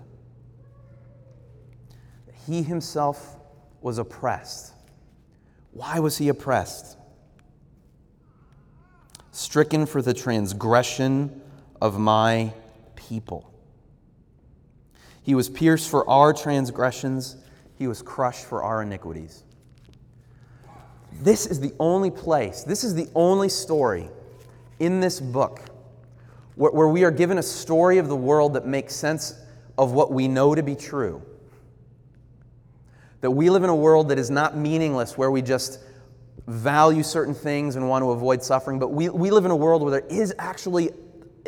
He 2.46 2.62
Himself 2.62 3.36
was 3.82 3.98
oppressed. 3.98 4.71
Why 5.72 5.98
was 6.00 6.18
he 6.18 6.28
oppressed? 6.28 6.98
Stricken 9.30 9.86
for 9.86 10.02
the 10.02 10.14
transgression 10.14 11.40
of 11.80 11.98
my 11.98 12.52
people. 12.94 13.50
He 15.22 15.34
was 15.34 15.48
pierced 15.48 15.88
for 15.88 16.08
our 16.08 16.32
transgressions, 16.32 17.36
he 17.78 17.86
was 17.88 18.02
crushed 18.02 18.44
for 18.44 18.62
our 18.62 18.82
iniquities. 18.82 19.44
This 21.20 21.46
is 21.46 21.60
the 21.60 21.72
only 21.78 22.10
place, 22.10 22.62
this 22.62 22.84
is 22.84 22.94
the 22.94 23.08
only 23.14 23.48
story 23.48 24.08
in 24.78 25.00
this 25.00 25.20
book 25.20 25.60
where, 26.56 26.72
where 26.72 26.88
we 26.88 27.04
are 27.04 27.10
given 27.10 27.38
a 27.38 27.42
story 27.42 27.98
of 27.98 28.08
the 28.08 28.16
world 28.16 28.54
that 28.54 28.66
makes 28.66 28.94
sense 28.94 29.34
of 29.78 29.92
what 29.92 30.12
we 30.12 30.28
know 30.28 30.54
to 30.54 30.62
be 30.62 30.74
true 30.74 31.22
that 33.22 33.30
we 33.30 33.48
live 33.48 33.64
in 33.64 33.70
a 33.70 33.74
world 33.74 34.10
that 34.10 34.18
is 34.18 34.30
not 34.30 34.56
meaningless, 34.56 35.16
where 35.16 35.30
we 35.30 35.40
just 35.40 35.80
value 36.48 37.04
certain 37.04 37.34
things 37.34 37.76
and 37.76 37.88
want 37.88 38.02
to 38.02 38.10
avoid 38.10 38.42
suffering, 38.42 38.78
but 38.78 38.92
we, 38.92 39.08
we 39.08 39.30
live 39.30 39.44
in 39.44 39.50
a 39.50 39.56
world 39.56 39.80
where 39.80 39.92
there 39.92 40.08
is 40.10 40.34
actually 40.38 40.90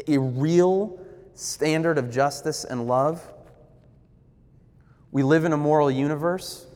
a 0.07 0.19
real 0.19 0.99
standard 1.35 1.99
of 1.99 2.11
justice 2.11 2.65
and 2.65 2.87
love. 2.87 3.23
We 5.11 5.25
live 5.25 5.45
in 5.45 5.53
a 5.53 5.57
moral 5.57 5.91
universe. 5.91 6.67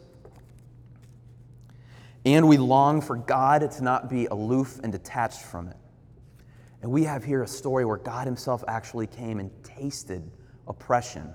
And 2.24 2.48
we 2.48 2.58
long 2.58 3.00
for 3.00 3.16
God 3.16 3.70
to 3.70 3.84
not 3.84 4.10
be 4.10 4.26
aloof 4.26 4.80
and 4.82 4.92
detached 4.92 5.42
from 5.42 5.68
it. 5.68 5.76
And 6.82 6.90
we 6.90 7.04
have 7.04 7.22
here 7.22 7.44
a 7.44 7.48
story 7.48 7.84
where 7.84 7.96
God 7.96 8.26
Himself 8.26 8.64
actually 8.66 9.06
came 9.06 9.38
and 9.38 9.50
tasted 9.62 10.28
oppression 10.66 11.32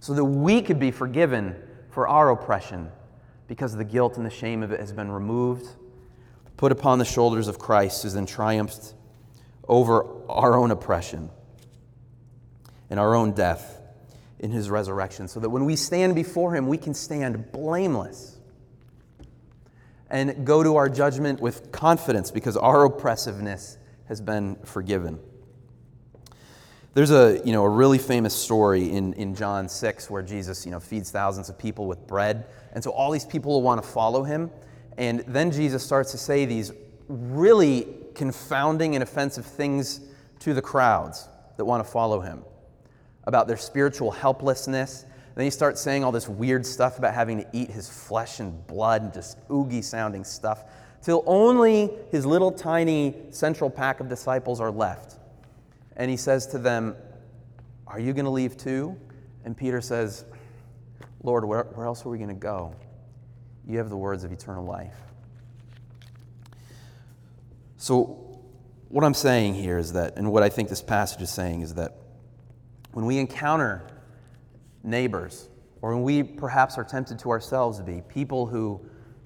so 0.00 0.14
that 0.14 0.24
we 0.24 0.62
could 0.62 0.78
be 0.78 0.92
forgiven 0.92 1.56
for 1.94 2.08
our 2.08 2.30
oppression 2.30 2.90
because 3.46 3.76
the 3.76 3.84
guilt 3.84 4.16
and 4.16 4.26
the 4.26 4.30
shame 4.30 4.64
of 4.64 4.72
it 4.72 4.80
has 4.80 4.92
been 4.92 5.12
removed, 5.12 5.68
put 6.56 6.72
upon 6.72 6.98
the 6.98 7.04
shoulders 7.04 7.46
of 7.46 7.60
Christ, 7.60 8.02
who 8.02 8.10
then 8.10 8.26
triumphed 8.26 8.94
over 9.68 10.04
our 10.28 10.54
own 10.58 10.72
oppression 10.72 11.30
and 12.90 12.98
our 12.98 13.14
own 13.14 13.32
death 13.32 13.80
in 14.40 14.50
his 14.50 14.68
resurrection, 14.68 15.28
so 15.28 15.38
that 15.38 15.50
when 15.50 15.64
we 15.64 15.76
stand 15.76 16.16
before 16.16 16.54
him, 16.54 16.66
we 16.66 16.76
can 16.76 16.94
stand 16.94 17.52
blameless 17.52 18.38
and 20.10 20.44
go 20.44 20.64
to 20.64 20.76
our 20.76 20.88
judgment 20.88 21.40
with 21.40 21.70
confidence 21.70 22.32
because 22.32 22.56
our 22.56 22.84
oppressiveness 22.84 23.78
has 24.08 24.20
been 24.20 24.56
forgiven. 24.64 25.20
There's 26.94 27.10
a, 27.10 27.42
you 27.44 27.52
know, 27.52 27.64
a 27.64 27.68
really 27.68 27.98
famous 27.98 28.32
story 28.32 28.92
in, 28.92 29.14
in 29.14 29.34
John 29.34 29.68
6 29.68 30.10
where 30.10 30.22
Jesus 30.22 30.64
you 30.64 30.70
know, 30.70 30.78
feeds 30.78 31.10
thousands 31.10 31.48
of 31.48 31.58
people 31.58 31.88
with 31.88 32.06
bread. 32.06 32.46
And 32.72 32.84
so 32.84 32.92
all 32.92 33.10
these 33.10 33.24
people 33.24 33.50
will 33.50 33.62
want 33.62 33.82
to 33.82 33.88
follow 33.88 34.22
him. 34.22 34.48
And 34.96 35.24
then 35.26 35.50
Jesus 35.50 35.82
starts 35.82 36.12
to 36.12 36.18
say 36.18 36.44
these 36.44 36.70
really 37.08 37.88
confounding 38.14 38.94
and 38.94 39.02
offensive 39.02 39.44
things 39.44 40.02
to 40.38 40.54
the 40.54 40.62
crowds 40.62 41.28
that 41.56 41.64
want 41.64 41.84
to 41.84 41.90
follow 41.90 42.20
him 42.20 42.44
about 43.24 43.48
their 43.48 43.56
spiritual 43.56 44.12
helplessness. 44.12 45.04
then 45.34 45.44
he 45.44 45.50
starts 45.50 45.80
saying 45.80 46.04
all 46.04 46.12
this 46.12 46.28
weird 46.28 46.64
stuff 46.64 46.98
about 46.98 47.12
having 47.12 47.38
to 47.38 47.46
eat 47.52 47.70
his 47.72 47.88
flesh 47.88 48.38
and 48.38 48.64
blood 48.68 49.02
and 49.02 49.12
just 49.12 49.38
oogie 49.50 49.82
sounding 49.82 50.22
stuff, 50.22 50.64
till 51.02 51.24
only 51.26 51.90
his 52.12 52.24
little 52.24 52.52
tiny 52.52 53.14
central 53.30 53.68
pack 53.68 53.98
of 53.98 54.08
disciples 54.08 54.60
are 54.60 54.70
left 54.70 55.16
and 55.96 56.10
he 56.10 56.16
says 56.16 56.46
to 56.48 56.58
them, 56.58 56.96
Are 57.86 58.00
you 58.00 58.12
going 58.12 58.24
to 58.24 58.30
leave 58.30 58.56
too? 58.56 58.96
And 59.44 59.56
Peter 59.56 59.80
says, 59.80 60.24
Lord, 61.22 61.44
where, 61.44 61.64
where 61.64 61.86
else 61.86 62.04
are 62.04 62.10
we 62.10 62.18
going 62.18 62.28
to 62.28 62.34
go? 62.34 62.74
You 63.66 63.78
have 63.78 63.88
the 63.88 63.96
words 63.96 64.24
of 64.24 64.32
eternal 64.32 64.64
life. 64.64 64.96
So, 67.78 68.20
what 68.88 69.04
I'm 69.04 69.14
saying 69.14 69.54
here 69.54 69.78
is 69.78 69.94
that, 69.94 70.16
and 70.16 70.30
what 70.30 70.42
I 70.42 70.48
think 70.48 70.68
this 70.68 70.82
passage 70.82 71.20
is 71.20 71.30
saying 71.30 71.62
is 71.62 71.74
that 71.74 71.96
when 72.92 73.06
we 73.06 73.18
encounter 73.18 73.82
neighbors, 74.84 75.48
or 75.82 75.94
when 75.94 76.02
we 76.02 76.22
perhaps 76.22 76.78
are 76.78 76.84
tempted 76.84 77.18
to 77.18 77.30
ourselves 77.30 77.78
to 77.78 77.84
be 77.84 78.02
people 78.08 78.46
who 78.46 78.80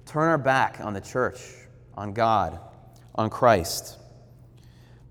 turn 0.05 0.27
our 0.27 0.37
back 0.37 0.79
on 0.81 0.93
the 0.93 1.01
church, 1.01 1.39
on 1.95 2.13
God, 2.13 2.59
on 3.13 3.29
Christ, 3.29 3.98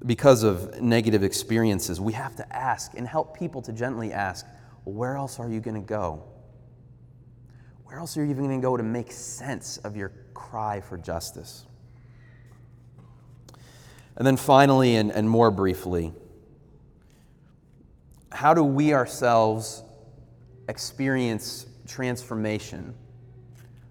because 0.07 0.43
of 0.43 0.81
negative 0.81 1.23
experiences, 1.23 2.01
we 2.01 2.13
have 2.13 2.37
to 2.37 2.57
ask 2.57 2.93
and 2.95 3.07
help 3.07 3.37
people 3.37 3.61
to 3.63 3.73
gently 3.73 4.13
ask, 4.13 4.47
well, 4.85 4.95
where 4.95 5.17
else 5.17 5.41
are 5.41 5.49
you 5.49 5.61
going 5.61 5.81
to 5.81 5.87
go? 5.87 6.23
Where 7.85 7.99
else 7.99 8.17
are 8.17 8.25
you 8.25 8.31
even 8.31 8.45
going 8.45 8.61
to 8.61 8.65
go 8.65 8.77
to 8.77 8.83
make 8.83 9.11
sense 9.11 9.79
of 9.79 9.97
your 9.97 10.13
cry 10.35 10.81
for 10.81 10.97
justice? 10.97 11.65
And 14.17 14.27
then 14.27 14.37
finally, 14.37 14.97
and, 14.97 15.11
and 15.11 15.29
more 15.29 15.51
briefly, 15.51 16.13
how 18.31 18.53
do 18.53 18.63
we 18.63 18.93
ourselves 18.93 19.83
experience 20.69 21.67
transformation 21.87 22.95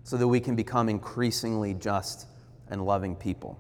so 0.04 0.16
that 0.16 0.28
we 0.28 0.40
can 0.40 0.56
become 0.56 0.90
increasingly 0.90 1.74
just 1.74 2.28
and 2.70 2.86
loving 2.86 3.16
people? 3.16 3.60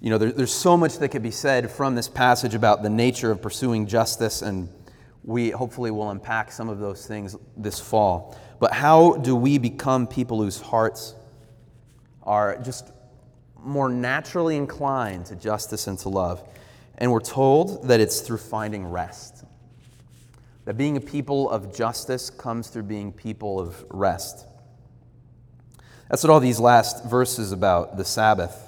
You 0.00 0.10
know, 0.10 0.18
there, 0.18 0.30
there's 0.30 0.54
so 0.54 0.76
much 0.76 0.98
that 0.98 1.08
could 1.08 1.22
be 1.22 1.32
said 1.32 1.70
from 1.70 1.94
this 1.96 2.08
passage 2.08 2.54
about 2.54 2.82
the 2.82 2.90
nature 2.90 3.30
of 3.32 3.42
pursuing 3.42 3.86
justice, 3.86 4.42
and 4.42 4.68
we 5.24 5.50
hopefully 5.50 5.90
will 5.90 6.10
unpack 6.10 6.52
some 6.52 6.68
of 6.68 6.78
those 6.78 7.06
things 7.06 7.36
this 7.56 7.80
fall. 7.80 8.38
But 8.60 8.72
how 8.72 9.14
do 9.16 9.34
we 9.34 9.58
become 9.58 10.06
people 10.06 10.40
whose 10.40 10.60
hearts 10.60 11.14
are 12.22 12.58
just 12.58 12.92
more 13.56 13.88
naturally 13.88 14.56
inclined 14.56 15.26
to 15.26 15.36
justice 15.36 15.88
and 15.88 15.98
to 16.00 16.08
love? 16.08 16.48
And 16.98 17.10
we're 17.10 17.20
told 17.20 17.88
that 17.88 17.98
it's 17.98 18.20
through 18.20 18.38
finding 18.38 18.86
rest. 18.86 19.44
That 20.64 20.76
being 20.76 20.96
a 20.96 21.00
people 21.00 21.50
of 21.50 21.74
justice 21.74 22.30
comes 22.30 22.68
through 22.68 22.84
being 22.84 23.12
people 23.12 23.58
of 23.58 23.84
rest. 23.90 24.46
That's 26.08 26.22
what 26.22 26.30
all 26.30 26.40
these 26.40 26.60
last 26.60 27.04
verses 27.04 27.52
about 27.52 27.96
the 27.96 28.04
Sabbath 28.04 28.67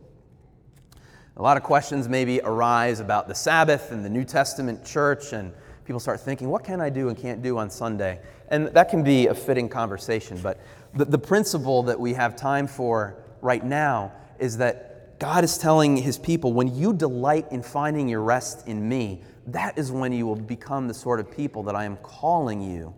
A 1.37 1.41
lot 1.41 1.55
of 1.55 1.63
questions 1.63 2.09
maybe 2.09 2.41
arise 2.43 2.99
about 2.99 3.27
the 3.27 3.35
Sabbath 3.35 3.91
and 3.91 4.03
the 4.03 4.09
New 4.09 4.25
Testament 4.25 4.85
church, 4.85 5.31
and 5.31 5.53
people 5.85 5.99
start 5.99 6.19
thinking, 6.19 6.49
what 6.49 6.63
can 6.63 6.81
I 6.81 6.89
do 6.89 7.07
and 7.07 7.17
can't 7.17 7.41
do 7.41 7.57
on 7.57 7.69
Sunday? 7.69 8.19
And 8.49 8.67
that 8.67 8.89
can 8.89 9.01
be 9.03 9.27
a 9.27 9.33
fitting 9.33 9.69
conversation, 9.69 10.39
but 10.41 10.59
the, 10.93 11.05
the 11.05 11.17
principle 11.17 11.83
that 11.83 11.99
we 11.99 12.13
have 12.13 12.35
time 12.35 12.67
for 12.67 13.15
right 13.41 13.63
now 13.63 14.11
is 14.39 14.57
that 14.57 15.19
God 15.19 15.43
is 15.43 15.57
telling 15.57 15.95
his 15.95 16.17
people, 16.17 16.51
when 16.51 16.75
you 16.75 16.93
delight 16.93 17.45
in 17.51 17.63
finding 17.63 18.09
your 18.09 18.21
rest 18.21 18.67
in 18.67 18.89
me, 18.89 19.21
that 19.47 19.77
is 19.77 19.91
when 19.91 20.11
you 20.11 20.25
will 20.25 20.35
become 20.35 20.87
the 20.87 20.93
sort 20.93 21.19
of 21.19 21.31
people 21.31 21.63
that 21.63 21.75
I 21.75 21.85
am 21.85 21.97
calling 21.97 22.61
you 22.61 22.93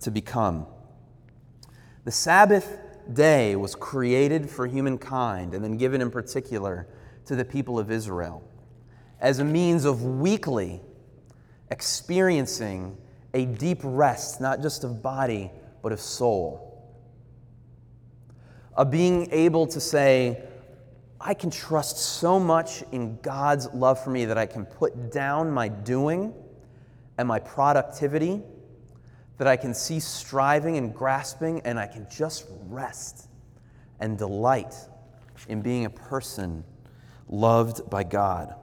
to 0.00 0.10
become. 0.10 0.66
The 2.04 2.12
Sabbath 2.12 2.78
day 3.12 3.56
was 3.56 3.74
created 3.74 4.48
for 4.48 4.66
humankind 4.66 5.54
and 5.54 5.64
then 5.64 5.76
given 5.76 6.00
in 6.00 6.10
particular 6.10 6.86
to 7.28 7.36
the 7.36 7.44
people 7.44 7.78
of 7.78 7.90
Israel 7.90 8.42
as 9.20 9.38
a 9.38 9.44
means 9.44 9.84
of 9.84 10.02
weekly 10.02 10.80
experiencing 11.70 12.96
a 13.34 13.44
deep 13.44 13.80
rest, 13.82 14.40
not 14.40 14.62
just 14.62 14.82
of 14.82 15.02
body, 15.02 15.50
but 15.82 15.92
of 15.92 16.00
soul. 16.00 16.64
Of 18.74 18.90
being 18.90 19.28
able 19.30 19.66
to 19.66 19.80
say, 19.80 20.42
I 21.20 21.34
can 21.34 21.50
trust 21.50 21.98
so 21.98 22.40
much 22.40 22.82
in 22.92 23.18
God's 23.20 23.68
love 23.74 24.02
for 24.02 24.08
me 24.08 24.24
that 24.24 24.38
I 24.38 24.46
can 24.46 24.64
put 24.64 25.12
down 25.12 25.50
my 25.50 25.68
doing 25.68 26.32
and 27.18 27.28
my 27.28 27.40
productivity, 27.40 28.40
that 29.36 29.46
I 29.46 29.56
can 29.56 29.74
cease 29.74 30.06
striving 30.06 30.78
and 30.78 30.94
grasping, 30.94 31.60
and 31.60 31.78
I 31.78 31.88
can 31.88 32.06
just 32.10 32.46
rest 32.68 33.28
and 34.00 34.16
delight 34.16 34.74
in 35.48 35.60
being 35.60 35.84
a 35.84 35.90
person 35.90 36.64
loved 37.28 37.88
by 37.90 38.04
God. 38.04 38.54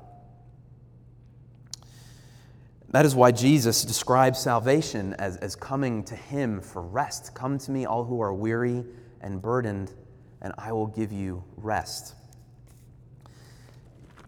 That 2.90 3.06
is 3.06 3.14
why 3.14 3.32
Jesus 3.32 3.84
describes 3.84 4.40
salvation 4.40 5.16
as, 5.16 5.38
as 5.38 5.56
coming 5.56 6.04
to 6.06 6.16
him 6.16 6.62
for 6.62 6.82
rest. 6.82 7.36
Come 7.36 7.58
to 7.58 7.72
me, 7.72 7.86
all 7.86 8.06
who 8.06 8.22
are 8.22 8.34
weary 8.34 8.86
and 9.20 9.42
burdened, 9.42 9.94
and 10.42 10.54
I 10.58 10.72
will 10.72 10.88
give 10.88 11.12
you 11.12 11.44
rest. 11.58 12.16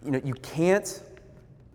You 0.04 0.12
know, 0.12 0.22
you 0.24 0.34
can't 0.34 1.02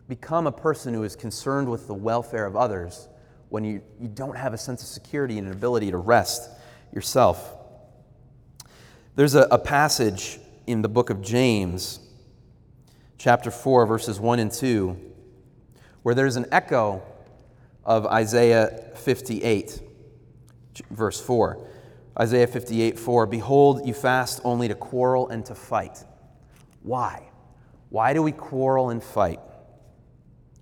become 0.09 0.47
a 0.47 0.53
person 0.53 0.93
who 0.93 1.03
is 1.05 1.17
concerned 1.17 1.69
with 1.69 1.87
the 1.87 1.95
welfare 1.95 2.45
of 2.45 2.57
others 2.57 3.09
when 3.49 3.65
you, 3.65 3.83
you 4.01 4.09
don't 4.09 4.37
have 4.37 4.53
a 4.53 4.59
sense 4.59 4.83
of 4.83 4.89
security 4.89 5.39
and 5.39 5.47
an 5.47 5.53
ability 5.55 5.91
to 5.91 5.97
rest 5.97 6.51
yourself. 6.93 7.55
There's 9.15 9.35
a, 9.35 9.43
a 9.51 9.59
passage 9.59 10.39
in 10.67 10.83
the 10.83 10.89
book 10.89 11.11
of 11.11 11.23
James 11.23 12.01
chapter 13.23 13.53
4, 13.53 13.87
verses 13.87 14.19
1 14.19 14.41
and 14.41 14.51
2, 14.51 14.97
where 16.03 16.13
there's 16.13 16.35
an 16.35 16.45
echo 16.51 17.01
of 17.85 18.05
Isaiah 18.05 18.91
58, 18.97 19.81
verse 20.91 21.21
4. 21.21 21.65
Isaiah 22.19 22.49
58, 22.49 22.99
4 22.99 23.27
Behold, 23.27 23.87
you 23.87 23.95
fast 23.95 24.41
only 24.43 24.67
to 24.67 24.75
quarrel 24.75 25.29
and 25.29 25.47
to 25.47 25.55
fight. 25.55 26.03
Why? 26.83 27.29
Why 27.91 28.13
do 28.13 28.25
we 28.25 28.33
quarrel 28.33 28.91
and 28.91 29.01
fight? 29.01 29.39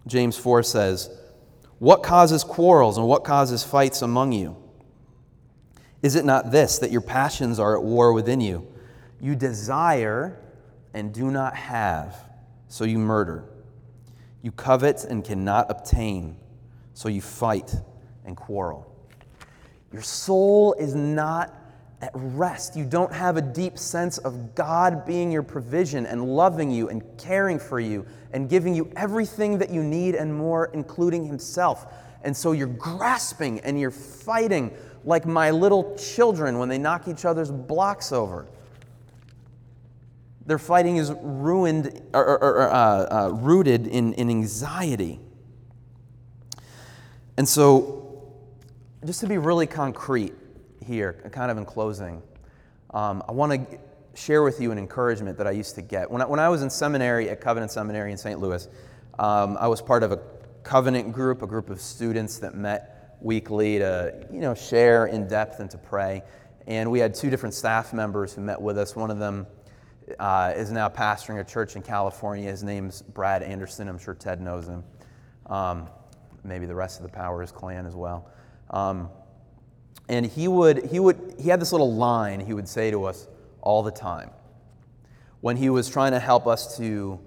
James 0.06 0.36
4 0.36 0.62
says, 0.62 1.08
What 1.78 2.02
causes 2.02 2.44
quarrels 2.44 2.98
and 2.98 3.06
what 3.06 3.24
causes 3.24 3.64
fights 3.64 4.02
among 4.02 4.32
you? 4.32 4.54
Is 6.02 6.14
it 6.14 6.26
not 6.26 6.50
this, 6.50 6.78
that 6.80 6.90
your 6.90 7.00
passions 7.00 7.58
are 7.58 7.74
at 7.78 7.82
war 7.82 8.12
within 8.12 8.42
you? 8.42 8.70
You 9.18 9.34
desire 9.34 10.38
and 10.92 11.14
do 11.14 11.30
not 11.30 11.56
have 11.56 12.29
so 12.70 12.84
you 12.84 12.98
murder. 12.98 13.44
You 14.42 14.52
covet 14.52 15.04
and 15.04 15.24
cannot 15.24 15.70
obtain, 15.70 16.36
so 16.94 17.08
you 17.08 17.20
fight 17.20 17.74
and 18.24 18.36
quarrel. 18.36 18.86
Your 19.92 20.02
soul 20.02 20.74
is 20.74 20.94
not 20.94 21.54
at 22.00 22.12
rest. 22.14 22.76
You 22.76 22.84
don't 22.84 23.12
have 23.12 23.36
a 23.36 23.42
deep 23.42 23.76
sense 23.76 24.18
of 24.18 24.54
God 24.54 25.04
being 25.04 25.32
your 25.32 25.42
provision 25.42 26.06
and 26.06 26.24
loving 26.24 26.70
you 26.70 26.88
and 26.88 27.02
caring 27.18 27.58
for 27.58 27.80
you 27.80 28.06
and 28.32 28.48
giving 28.48 28.74
you 28.74 28.90
everything 28.96 29.58
that 29.58 29.70
you 29.70 29.82
need 29.82 30.14
and 30.14 30.32
more, 30.32 30.70
including 30.72 31.26
Himself. 31.26 31.92
And 32.22 32.34
so 32.34 32.52
you're 32.52 32.68
grasping 32.68 33.60
and 33.60 33.78
you're 33.80 33.90
fighting 33.90 34.72
like 35.04 35.26
my 35.26 35.50
little 35.50 35.96
children 35.96 36.58
when 36.58 36.68
they 36.68 36.78
knock 36.78 37.08
each 37.08 37.24
other's 37.24 37.50
blocks 37.50 38.12
over. 38.12 38.46
Their 40.50 40.58
fighting 40.58 40.96
is 40.96 41.12
ruined 41.22 42.02
or, 42.12 42.26
or, 42.26 42.38
or 42.42 42.70
uh, 42.72 42.74
uh, 42.74 43.28
rooted 43.34 43.86
in, 43.86 44.14
in 44.14 44.28
anxiety. 44.28 45.20
And 47.36 47.48
so, 47.48 48.34
just 49.06 49.20
to 49.20 49.28
be 49.28 49.38
really 49.38 49.68
concrete 49.68 50.32
here, 50.84 51.12
kind 51.30 51.52
of 51.52 51.56
in 51.56 51.64
closing, 51.64 52.20
um, 52.92 53.22
I 53.28 53.30
want 53.30 53.52
to 53.52 53.78
share 54.20 54.42
with 54.42 54.60
you 54.60 54.72
an 54.72 54.78
encouragement 54.78 55.38
that 55.38 55.46
I 55.46 55.52
used 55.52 55.76
to 55.76 55.82
get. 55.82 56.10
When 56.10 56.20
I, 56.20 56.24
when 56.24 56.40
I 56.40 56.48
was 56.48 56.62
in 56.62 56.70
seminary 56.70 57.30
at 57.30 57.40
Covenant 57.40 57.70
Seminary 57.70 58.10
in 58.10 58.18
St. 58.18 58.40
Louis, 58.40 58.66
um, 59.20 59.56
I 59.56 59.68
was 59.68 59.80
part 59.80 60.02
of 60.02 60.10
a 60.10 60.18
covenant 60.64 61.12
group, 61.12 61.42
a 61.42 61.46
group 61.46 61.70
of 61.70 61.80
students 61.80 62.38
that 62.38 62.56
met 62.56 63.16
weekly 63.20 63.78
to 63.78 64.26
you 64.32 64.40
know, 64.40 64.56
share 64.56 65.06
in 65.06 65.28
depth 65.28 65.60
and 65.60 65.70
to 65.70 65.78
pray. 65.78 66.24
And 66.66 66.90
we 66.90 66.98
had 66.98 67.14
two 67.14 67.30
different 67.30 67.54
staff 67.54 67.92
members 67.92 68.32
who 68.32 68.40
met 68.40 68.60
with 68.60 68.78
us. 68.78 68.96
One 68.96 69.12
of 69.12 69.20
them 69.20 69.46
uh, 70.18 70.52
is 70.56 70.70
now 70.70 70.88
pastoring 70.88 71.40
a 71.40 71.44
church 71.44 71.76
in 71.76 71.82
California. 71.82 72.50
His 72.50 72.62
name's 72.62 73.02
Brad 73.02 73.42
Anderson. 73.42 73.88
I'm 73.88 73.98
sure 73.98 74.14
Ted 74.14 74.40
knows 74.40 74.66
him. 74.66 74.84
Um, 75.46 75.88
maybe 76.44 76.66
the 76.66 76.74
rest 76.74 77.00
of 77.00 77.04
the 77.04 77.12
Powers 77.12 77.52
clan 77.52 77.86
as 77.86 77.94
well. 77.94 78.30
Um, 78.70 79.10
and 80.08 80.26
he 80.26 80.48
would, 80.48 80.86
he 80.86 80.98
would, 80.98 81.36
he 81.38 81.48
had 81.48 81.60
this 81.60 81.72
little 81.72 81.94
line 81.94 82.40
he 82.40 82.52
would 82.52 82.68
say 82.68 82.90
to 82.90 83.04
us 83.04 83.28
all 83.60 83.82
the 83.82 83.90
time. 83.90 84.30
When 85.40 85.56
he 85.56 85.70
was 85.70 85.88
trying 85.88 86.12
to 86.12 86.18
help 86.18 86.46
us 86.46 86.76
to 86.78 87.20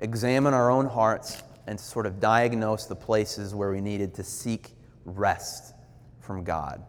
examine 0.00 0.54
our 0.54 0.70
own 0.70 0.86
hearts 0.86 1.42
and 1.66 1.78
sort 1.78 2.06
of 2.06 2.20
diagnose 2.20 2.86
the 2.86 2.96
places 2.96 3.54
where 3.54 3.70
we 3.70 3.80
needed 3.80 4.14
to 4.14 4.24
seek 4.24 4.70
rest 5.04 5.74
from 6.20 6.44
God. 6.44 6.84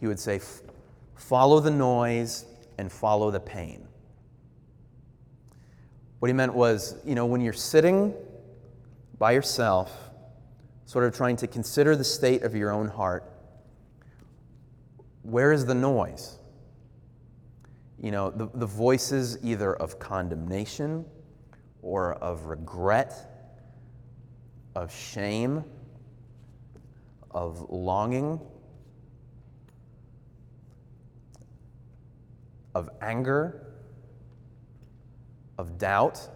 He 0.00 0.06
would 0.06 0.18
say, 0.18 0.40
Follow 1.14 1.60
the 1.60 1.70
noise 1.70 2.44
and 2.78 2.92
follow 2.92 3.30
the 3.30 3.40
pain. 3.40 3.86
What 6.18 6.28
he 6.28 6.32
meant 6.32 6.54
was, 6.54 6.96
you 7.04 7.14
know, 7.14 7.26
when 7.26 7.40
you're 7.40 7.52
sitting 7.52 8.14
by 9.18 9.32
yourself, 9.32 10.10
sort 10.86 11.04
of 11.04 11.14
trying 11.14 11.36
to 11.36 11.46
consider 11.46 11.96
the 11.96 12.04
state 12.04 12.42
of 12.42 12.54
your 12.54 12.70
own 12.70 12.88
heart, 12.88 13.30
where 15.22 15.52
is 15.52 15.66
the 15.66 15.74
noise? 15.74 16.38
You 18.00 18.10
know, 18.12 18.30
the, 18.30 18.48
the 18.54 18.66
voices 18.66 19.38
either 19.42 19.74
of 19.74 19.98
condemnation 19.98 21.04
or 21.82 22.14
of 22.14 22.46
regret, 22.46 23.52
of 24.74 24.94
shame, 24.94 25.64
of 27.30 27.68
longing, 27.70 28.40
of 32.74 32.90
anger, 33.00 33.65
of 35.58 35.78
doubt. 35.78 36.28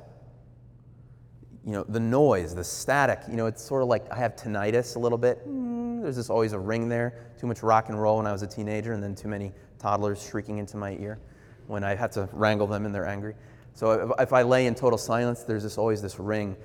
You 1.65 1.73
know, 1.73 1.85
the 1.85 2.01
noise, 2.01 2.55
the 2.55 2.65
static, 2.65 3.21
you 3.29 3.37
know, 3.37 3.47
it's 3.47 3.63
sort 3.63 3.83
of 3.83 3.89
like 3.89 4.11
I 4.11 4.17
have 4.17 4.35
tinnitus 4.35 4.97
a 4.97 4.99
little 4.99 5.19
bit. 5.19 5.47
Mm, 5.47 6.03
there's 6.03 6.17
just 6.17 6.31
always 6.31 6.53
a 6.53 6.59
ring 6.59 6.89
there. 6.89 7.33
Too 7.39 7.47
much 7.47 7.63
rock 7.63 7.91
and 7.91 8.01
roll 8.01 8.17
when 8.17 8.27
I 8.27 8.33
was 8.33 8.43
a 8.43 8.47
teenager, 8.47 8.93
and 8.93 9.03
then 9.03 9.15
too 9.15 9.29
many 9.29 9.53
toddlers 9.79 10.27
shrieking 10.27 10.59
into 10.59 10.77
my 10.77 10.93
ear 10.93 11.19
when 11.67 11.85
I 11.85 11.95
had 11.95 12.13
to 12.13 12.29
wrangle 12.33 12.67
them 12.67 12.87
and 12.87 12.95
they're 12.95 13.07
angry. 13.07 13.35
So 13.75 13.93
if, 14.19 14.29
if 14.29 14.33
I 14.33 14.43
lay 14.43 14.67
in 14.67 14.75
total 14.75 14.99
silence, 14.99 15.45
there's 15.45 15.63
just 15.63 15.79
always 15.79 16.03
this 16.03 16.19
ring. 16.19 16.57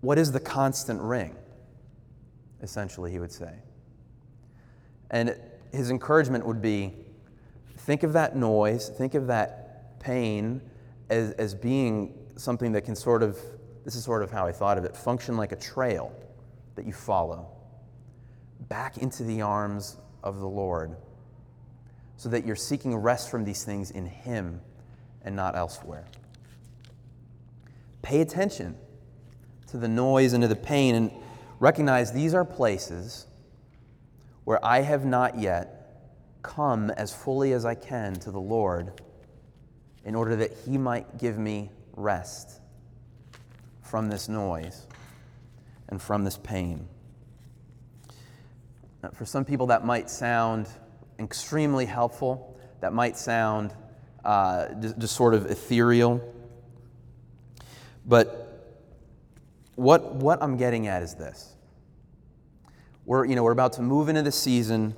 What 0.00 0.18
is 0.18 0.32
the 0.32 0.40
constant 0.40 1.00
ring? 1.00 1.36
Essentially, 2.62 3.10
he 3.10 3.18
would 3.18 3.32
say. 3.32 3.52
And 5.10 5.36
his 5.72 5.90
encouragement 5.90 6.46
would 6.46 6.62
be 6.62 6.94
think 7.78 8.02
of 8.02 8.12
that 8.14 8.36
noise, 8.36 8.88
think 8.88 9.14
of 9.14 9.26
that 9.26 10.00
pain 10.00 10.62
as, 11.10 11.32
as 11.32 11.54
being 11.54 12.14
something 12.36 12.72
that 12.72 12.82
can 12.82 12.96
sort 12.96 13.22
of, 13.22 13.38
this 13.84 13.94
is 13.94 14.04
sort 14.04 14.22
of 14.22 14.30
how 14.30 14.46
I 14.46 14.52
thought 14.52 14.78
of 14.78 14.84
it, 14.84 14.96
function 14.96 15.36
like 15.36 15.52
a 15.52 15.56
trail 15.56 16.12
that 16.74 16.86
you 16.86 16.92
follow 16.92 17.48
back 18.68 18.98
into 18.98 19.24
the 19.24 19.42
arms 19.42 19.96
of 20.22 20.38
the 20.38 20.48
Lord 20.48 20.96
so 22.16 22.28
that 22.28 22.46
you're 22.46 22.56
seeking 22.56 22.96
rest 22.96 23.30
from 23.30 23.44
these 23.44 23.64
things 23.64 23.90
in 23.90 24.06
Him 24.06 24.60
and 25.22 25.36
not 25.36 25.56
elsewhere. 25.56 26.04
Pay 28.02 28.20
attention 28.20 28.76
to 29.68 29.76
the 29.76 29.88
noise 29.88 30.32
and 30.32 30.42
to 30.42 30.48
the 30.48 30.56
pain 30.56 30.94
and 30.94 31.10
recognize 31.58 32.12
these 32.12 32.34
are 32.34 32.44
places 32.44 33.26
where 34.44 34.64
I 34.64 34.82
have 34.82 35.04
not 35.04 35.38
yet 35.38 36.02
come 36.42 36.90
as 36.90 37.12
fully 37.14 37.52
as 37.52 37.64
I 37.64 37.74
can 37.74 38.14
to 38.20 38.30
the 38.30 38.40
Lord 38.40 39.00
in 40.04 40.14
order 40.14 40.36
that 40.36 40.52
He 40.64 40.78
might 40.78 41.18
give 41.18 41.38
me 41.38 41.70
rest 41.96 42.60
from 43.82 44.08
this 44.08 44.28
noise 44.28 44.86
and 45.88 46.00
from 46.00 46.24
this 46.24 46.36
pain. 46.38 46.88
Now, 49.02 49.10
for 49.10 49.24
some 49.24 49.44
people, 49.44 49.66
that 49.66 49.84
might 49.84 50.10
sound 50.10 50.68
extremely 51.18 51.86
helpful, 51.86 52.58
that 52.80 52.92
might 52.92 53.16
sound 53.16 53.74
uh, 54.24 54.68
just, 54.80 54.98
just 54.98 55.16
sort 55.16 55.34
of 55.34 55.46
ethereal. 55.46 56.20
But 58.06 58.44
what, 59.76 60.14
what 60.14 60.42
I'm 60.42 60.56
getting 60.56 60.86
at 60.86 61.02
is 61.02 61.14
this. 61.14 61.54
We're, 63.06 63.26
you 63.26 63.36
know, 63.36 63.42
we're 63.42 63.52
about 63.52 63.74
to 63.74 63.82
move 63.82 64.08
into 64.08 64.22
the 64.22 64.32
season 64.32 64.94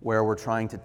where 0.00 0.24
we're 0.24 0.36
trying 0.36 0.68
to 0.68 0.80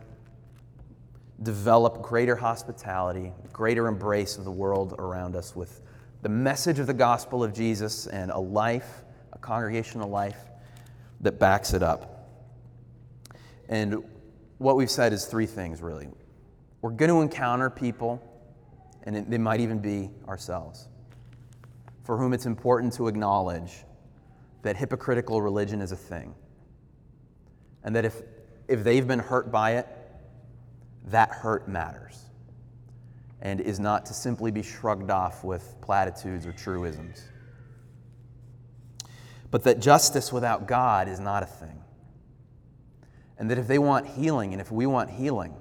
develop 1.44 2.02
greater 2.02 2.36
hospitality, 2.36 3.32
greater 3.52 3.88
embrace 3.88 4.38
of 4.38 4.46
the 4.46 4.52
world 4.52 4.96
around 4.98 5.36
us 5.36 5.56
with 5.56 5.82
the 6.22 6.30
message 6.30 6.80
of 6.80 6.88
the 6.88 6.94
gospel 6.94 7.44
of 7.44 7.54
Jesus 7.54 8.08
and 8.08 8.32
a 8.32 8.40
life, 8.40 9.04
a 9.34 9.38
congregational 9.38 10.10
life 10.10 10.38
that 11.22 11.40
backs 11.40 11.74
it 11.74 11.84
up. 11.84 12.30
And 13.70 14.04
what 14.58 14.76
we've 14.76 14.90
said 14.90 15.14
is 15.14 15.26
three 15.26 15.46
things, 15.46 15.82
really. 15.82 16.08
We're 16.82 16.92
going 16.92 17.10
to 17.10 17.22
encounter 17.22 17.70
people, 17.70 18.22
and 19.04 19.30
they 19.30 19.38
might 19.38 19.60
even 19.60 19.80
be 19.80 20.12
ourselves, 20.28 20.88
for 22.04 22.18
whom 22.18 22.34
it's 22.34 22.46
important 22.46 22.94
to 22.94 23.08
acknowledge 23.08 23.84
that 24.62 24.78
hypocritical 24.78 25.42
religion 25.42 25.82
is 25.82 25.92
a 25.92 25.96
thing. 25.96 26.34
And 27.84 27.96
that 27.96 28.06
if, 28.06 28.22
if 28.68 28.84
they've 28.84 29.08
been 29.08 29.20
hurt 29.20 29.52
by 29.52 29.74
it, 29.74 29.88
that 31.06 31.30
hurt 31.30 31.68
matters 31.68 32.26
and 33.42 33.62
is 33.62 33.80
not 33.80 34.06
to 34.08 34.14
simply 34.14 34.52
be 34.52 34.64
shrugged 34.64 35.12
off 35.12 35.44
with 35.44 35.76
platitudes 35.82 36.46
or 36.46 36.52
truisms. 36.52 37.24
But 39.52 39.64
that 39.64 39.80
justice 39.80 40.34
without 40.34 40.68
God 40.68 41.08
is 41.08 41.20
not 41.20 41.44
a 41.44 41.46
thing. 41.46 41.82
And 43.38 43.50
that 43.52 43.58
if 43.58 43.68
they 43.68 43.78
want 43.78 44.08
healing, 44.08 44.54
and 44.54 44.62
if 44.62 44.72
we 44.72 44.86
want 44.86 45.12
healing 45.12 45.54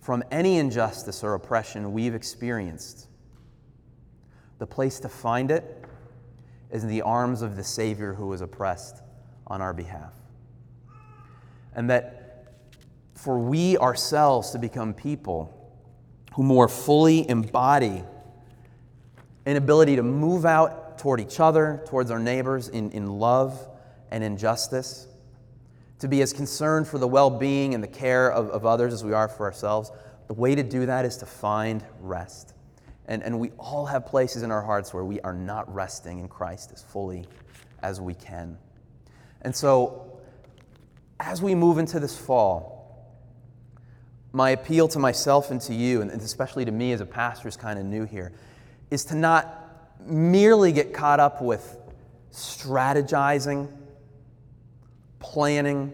from 0.00 0.22
any 0.30 0.58
injustice 0.58 1.24
or 1.24 1.34
oppression 1.34 1.92
we've 1.92 2.14
experienced, 2.14 3.08
the 4.58 4.66
place 4.66 5.00
to 5.00 5.08
find 5.08 5.50
it 5.50 5.84
is 6.70 6.82
in 6.82 6.88
the 6.88 7.02
arms 7.02 7.42
of 7.42 7.56
the 7.56 7.64
Savior 7.64 8.14
who 8.14 8.26
was 8.26 8.40
oppressed 8.40 9.02
on 9.46 9.60
our 9.60 9.72
behalf. 9.72 10.12
And 11.74 11.90
that 11.90 12.23
for 13.14 13.38
we 13.38 13.78
ourselves 13.78 14.50
to 14.50 14.58
become 14.58 14.92
people 14.94 15.50
who 16.34 16.42
more 16.42 16.68
fully 16.68 17.28
embody 17.28 18.02
an 19.46 19.56
ability 19.56 19.96
to 19.96 20.02
move 20.02 20.44
out 20.44 20.98
toward 20.98 21.20
each 21.20 21.38
other, 21.38 21.82
towards 21.86 22.10
our 22.10 22.18
neighbors 22.18 22.68
in, 22.68 22.90
in 22.92 23.06
love 23.06 23.68
and 24.10 24.24
in 24.24 24.36
justice 24.36 25.06
to 26.04 26.08
be 26.08 26.20
as 26.20 26.34
concerned 26.34 26.86
for 26.86 26.98
the 26.98 27.08
well 27.08 27.30
being 27.30 27.74
and 27.74 27.82
the 27.82 27.88
care 27.88 28.30
of, 28.30 28.50
of 28.50 28.66
others 28.66 28.92
as 28.92 29.02
we 29.02 29.14
are 29.14 29.26
for 29.26 29.46
ourselves, 29.46 29.90
the 30.26 30.34
way 30.34 30.54
to 30.54 30.62
do 30.62 30.84
that 30.84 31.06
is 31.06 31.16
to 31.16 31.26
find 31.26 31.82
rest. 32.00 32.52
And, 33.06 33.22
and 33.22 33.40
we 33.40 33.50
all 33.58 33.86
have 33.86 34.04
places 34.04 34.42
in 34.42 34.50
our 34.50 34.60
hearts 34.60 34.92
where 34.92 35.04
we 35.04 35.20
are 35.20 35.32
not 35.32 35.72
resting 35.72 36.18
in 36.18 36.28
Christ 36.28 36.72
as 36.72 36.82
fully 36.82 37.26
as 37.82 38.02
we 38.02 38.14
can. 38.14 38.58
And 39.42 39.56
so, 39.56 40.20
as 41.20 41.40
we 41.40 41.54
move 41.54 41.78
into 41.78 42.00
this 42.00 42.18
fall, 42.18 42.83
my 44.34 44.50
appeal 44.50 44.88
to 44.88 44.98
myself 44.98 45.50
and 45.50 45.60
to 45.60 45.72
you, 45.72 46.02
and 46.02 46.10
especially 46.10 46.64
to 46.64 46.72
me 46.72 46.92
as 46.92 47.00
a 47.00 47.06
pastor 47.06 47.46
is 47.46 47.56
kind 47.56 47.78
of 47.78 47.86
new 47.86 48.04
here, 48.04 48.32
is 48.90 49.04
to 49.06 49.14
not 49.14 50.00
merely 50.04 50.72
get 50.72 50.92
caught 50.92 51.20
up 51.20 51.40
with 51.40 51.78
strategizing 52.32 53.68
planning, 55.24 55.90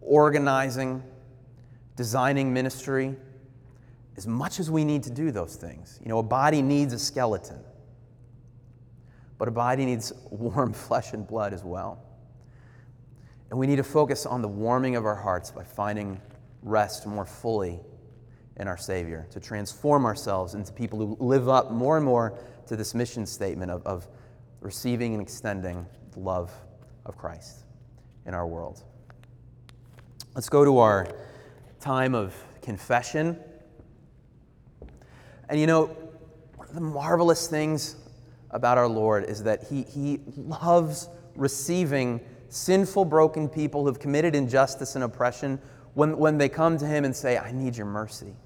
organizing, 0.00 1.02
designing 1.94 2.52
ministry, 2.52 3.14
as 4.16 4.26
much 4.26 4.58
as 4.58 4.70
we 4.70 4.82
need 4.82 5.02
to 5.02 5.10
do 5.10 5.30
those 5.30 5.56
things. 5.56 6.00
You 6.02 6.08
know, 6.08 6.18
a 6.18 6.22
body 6.22 6.62
needs 6.62 6.94
a 6.94 6.98
skeleton, 6.98 7.58
but 9.36 9.46
a 9.46 9.50
body 9.50 9.84
needs 9.84 10.12
warm 10.30 10.72
flesh 10.88 11.12
and 11.12 11.26
blood 11.26 11.52
as 11.52 11.62
well. 11.64 12.02
And 13.50 13.58
we 13.58 13.66
need 13.66 13.76
to 13.76 13.84
focus 13.84 14.24
on 14.24 14.40
the 14.40 14.48
warming 14.48 14.96
of 14.96 15.04
our 15.04 15.14
hearts 15.14 15.50
by 15.50 15.64
finding 15.64 16.20
rest 16.66 17.06
more 17.06 17.24
fully 17.24 17.80
in 18.58 18.68
our 18.68 18.76
Savior, 18.76 19.26
to 19.30 19.40
transform 19.40 20.04
ourselves 20.04 20.54
into 20.54 20.72
people 20.72 20.98
who 20.98 21.16
live 21.20 21.48
up 21.48 21.70
more 21.70 21.96
and 21.96 22.04
more 22.04 22.38
to 22.66 22.76
this 22.76 22.94
mission 22.94 23.24
statement 23.24 23.70
of, 23.70 23.86
of 23.86 24.08
receiving 24.60 25.12
and 25.12 25.22
extending 25.22 25.86
the 26.12 26.18
love 26.18 26.52
of 27.04 27.16
Christ 27.16 27.64
in 28.24 28.34
our 28.34 28.46
world. 28.46 28.82
Let's 30.34 30.48
go 30.48 30.64
to 30.64 30.78
our 30.78 31.06
time 31.80 32.14
of 32.14 32.34
confession. 32.62 33.38
And 35.48 35.60
you 35.60 35.66
know, 35.66 35.86
one 36.56 36.68
of 36.68 36.74
the 36.74 36.80
marvelous 36.80 37.46
things 37.46 37.94
about 38.50 38.76
our 38.76 38.88
Lord 38.88 39.24
is 39.24 39.44
that 39.44 39.64
He, 39.64 39.82
he 39.82 40.20
loves 40.36 41.08
receiving 41.36 42.20
sinful, 42.48 43.04
broken 43.04 43.48
people 43.48 43.84
who've 43.84 44.00
committed 44.00 44.34
injustice 44.34 44.94
and 44.94 45.04
oppression 45.04 45.60
when, 45.96 46.18
when 46.18 46.36
they 46.36 46.50
come 46.50 46.76
to 46.76 46.86
Him 46.86 47.06
and 47.06 47.16
say, 47.16 47.38
I 47.38 47.52
need 47.52 47.74
your 47.74 47.86
mercy. 47.86 48.36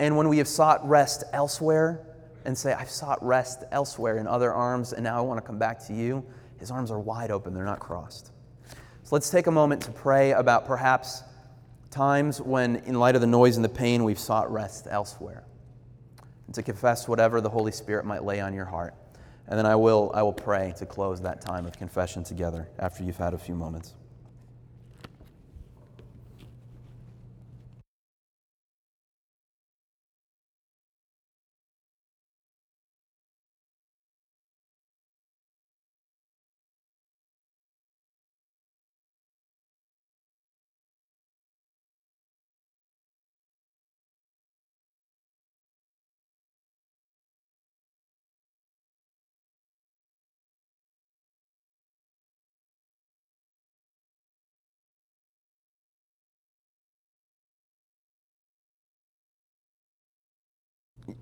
And 0.00 0.16
when 0.16 0.28
we 0.28 0.38
have 0.38 0.48
sought 0.48 0.86
rest 0.86 1.22
elsewhere 1.32 2.04
and 2.44 2.58
say, 2.58 2.72
I've 2.72 2.90
sought 2.90 3.24
rest 3.24 3.62
elsewhere 3.70 4.18
in 4.18 4.26
other 4.26 4.52
arms, 4.52 4.92
and 4.92 5.04
now 5.04 5.16
I 5.18 5.20
want 5.20 5.38
to 5.38 5.46
come 5.46 5.56
back 5.56 5.78
to 5.86 5.94
you, 5.94 6.26
his 6.58 6.72
arms 6.72 6.90
are 6.90 6.98
wide 6.98 7.30
open, 7.30 7.54
they're 7.54 7.64
not 7.64 7.78
crossed. 7.78 8.32
So 9.04 9.14
let's 9.14 9.30
take 9.30 9.46
a 9.46 9.52
moment 9.52 9.80
to 9.82 9.92
pray 9.92 10.32
about 10.32 10.66
perhaps 10.66 11.22
times 11.92 12.40
when, 12.40 12.82
in 12.86 12.98
light 12.98 13.14
of 13.14 13.20
the 13.20 13.28
noise 13.28 13.54
and 13.54 13.64
the 13.64 13.68
pain, 13.68 14.02
we've 14.02 14.18
sought 14.18 14.52
rest 14.52 14.88
elsewhere. 14.90 15.44
And 16.46 16.56
to 16.56 16.64
confess 16.64 17.06
whatever 17.06 17.40
the 17.40 17.50
Holy 17.50 17.70
Spirit 17.70 18.04
might 18.04 18.24
lay 18.24 18.40
on 18.40 18.52
your 18.52 18.64
heart. 18.64 18.96
And 19.46 19.56
then 19.56 19.64
I 19.64 19.76
will, 19.76 20.10
I 20.12 20.22
will 20.22 20.32
pray 20.32 20.74
to 20.78 20.86
close 20.86 21.20
that 21.20 21.40
time 21.40 21.66
of 21.66 21.78
confession 21.78 22.24
together 22.24 22.68
after 22.80 23.04
you've 23.04 23.16
had 23.16 23.32
a 23.32 23.38
few 23.38 23.54
moments. 23.54 23.94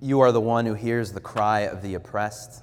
You 0.01 0.21
are 0.21 0.31
the 0.31 0.41
one 0.41 0.67
who 0.67 0.75
hears 0.75 1.13
the 1.13 1.21
cry 1.21 1.61
of 1.61 1.83
the 1.83 1.95
oppressed, 1.95 2.63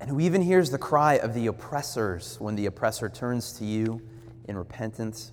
and 0.00 0.08
who 0.08 0.18
even 0.18 0.42
hears 0.42 0.70
the 0.70 0.78
cry 0.78 1.14
of 1.14 1.34
the 1.34 1.46
oppressors 1.46 2.36
when 2.40 2.56
the 2.56 2.66
oppressor 2.66 3.08
turns 3.08 3.52
to 3.54 3.64
you 3.64 4.00
in 4.46 4.56
repentance. 4.56 5.32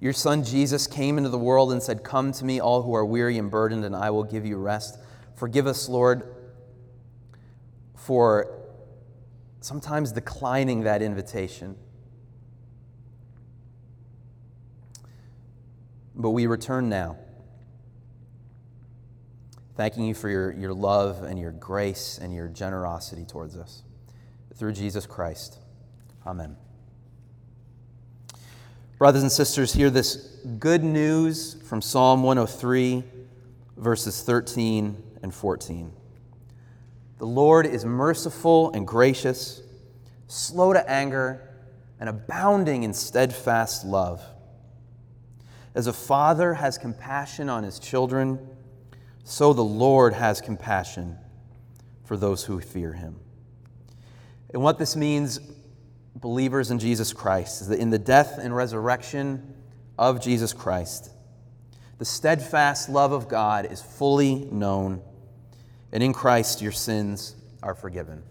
Your 0.00 0.12
son 0.12 0.44
Jesus 0.44 0.86
came 0.86 1.18
into 1.18 1.30
the 1.30 1.38
world 1.38 1.72
and 1.72 1.82
said, 1.82 2.04
Come 2.04 2.30
to 2.32 2.44
me, 2.44 2.60
all 2.60 2.82
who 2.82 2.94
are 2.94 3.04
weary 3.04 3.36
and 3.38 3.50
burdened, 3.50 3.84
and 3.84 3.96
I 3.96 4.10
will 4.10 4.24
give 4.24 4.46
you 4.46 4.58
rest. 4.58 4.98
Forgive 5.34 5.66
us, 5.66 5.88
Lord, 5.88 6.34
for 7.96 8.60
sometimes 9.60 10.12
declining 10.12 10.82
that 10.82 11.02
invitation. 11.02 11.76
But 16.14 16.30
we 16.30 16.46
return 16.46 16.88
now 16.88 17.16
thanking 19.76 20.04
you 20.04 20.14
for 20.14 20.28
your, 20.28 20.52
your 20.52 20.72
love 20.72 21.22
and 21.22 21.38
your 21.38 21.52
grace 21.52 22.18
and 22.20 22.34
your 22.34 22.48
generosity 22.48 23.24
towards 23.24 23.56
us. 23.56 23.82
Through 24.54 24.72
Jesus 24.72 25.06
Christ. 25.06 25.58
Amen. 26.26 26.56
Brothers 28.98 29.22
and 29.22 29.32
sisters, 29.32 29.72
hear 29.72 29.90
this 29.90 30.16
good 30.58 30.84
news 30.84 31.54
from 31.64 31.82
Psalm 31.82 32.22
103, 32.22 33.02
verses 33.76 34.22
13 34.22 35.02
and 35.22 35.34
14. 35.34 35.92
The 37.18 37.26
Lord 37.26 37.66
is 37.66 37.84
merciful 37.84 38.70
and 38.72 38.86
gracious, 38.86 39.62
slow 40.28 40.72
to 40.72 40.88
anger, 40.88 41.50
and 41.98 42.08
abounding 42.08 42.84
in 42.84 42.94
steadfast 42.94 43.84
love. 43.84 44.22
As 45.74 45.88
a 45.88 45.92
father 45.92 46.54
has 46.54 46.78
compassion 46.78 47.48
on 47.48 47.64
his 47.64 47.80
children, 47.80 48.38
so 49.24 49.52
the 49.52 49.64
Lord 49.64 50.12
has 50.12 50.40
compassion 50.40 51.18
for 52.04 52.16
those 52.16 52.44
who 52.44 52.60
fear 52.60 52.92
him. 52.92 53.16
And 54.52 54.62
what 54.62 54.78
this 54.78 54.94
means, 54.94 55.40
believers 56.14 56.70
in 56.70 56.78
Jesus 56.78 57.12
Christ, 57.12 57.62
is 57.62 57.68
that 57.68 57.80
in 57.80 57.90
the 57.90 57.98
death 57.98 58.38
and 58.38 58.54
resurrection 58.54 59.54
of 59.98 60.20
Jesus 60.20 60.52
Christ, 60.52 61.10
the 61.98 62.04
steadfast 62.04 62.88
love 62.88 63.12
of 63.12 63.28
God 63.28 63.66
is 63.70 63.80
fully 63.80 64.46
known, 64.50 65.00
and 65.90 66.02
in 66.02 66.12
Christ 66.12 66.60
your 66.60 66.72
sins 66.72 67.34
are 67.62 67.74
forgiven. 67.74 68.22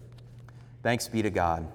Thanks 0.82 1.08
be 1.08 1.22
to 1.22 1.30
God. 1.30 1.66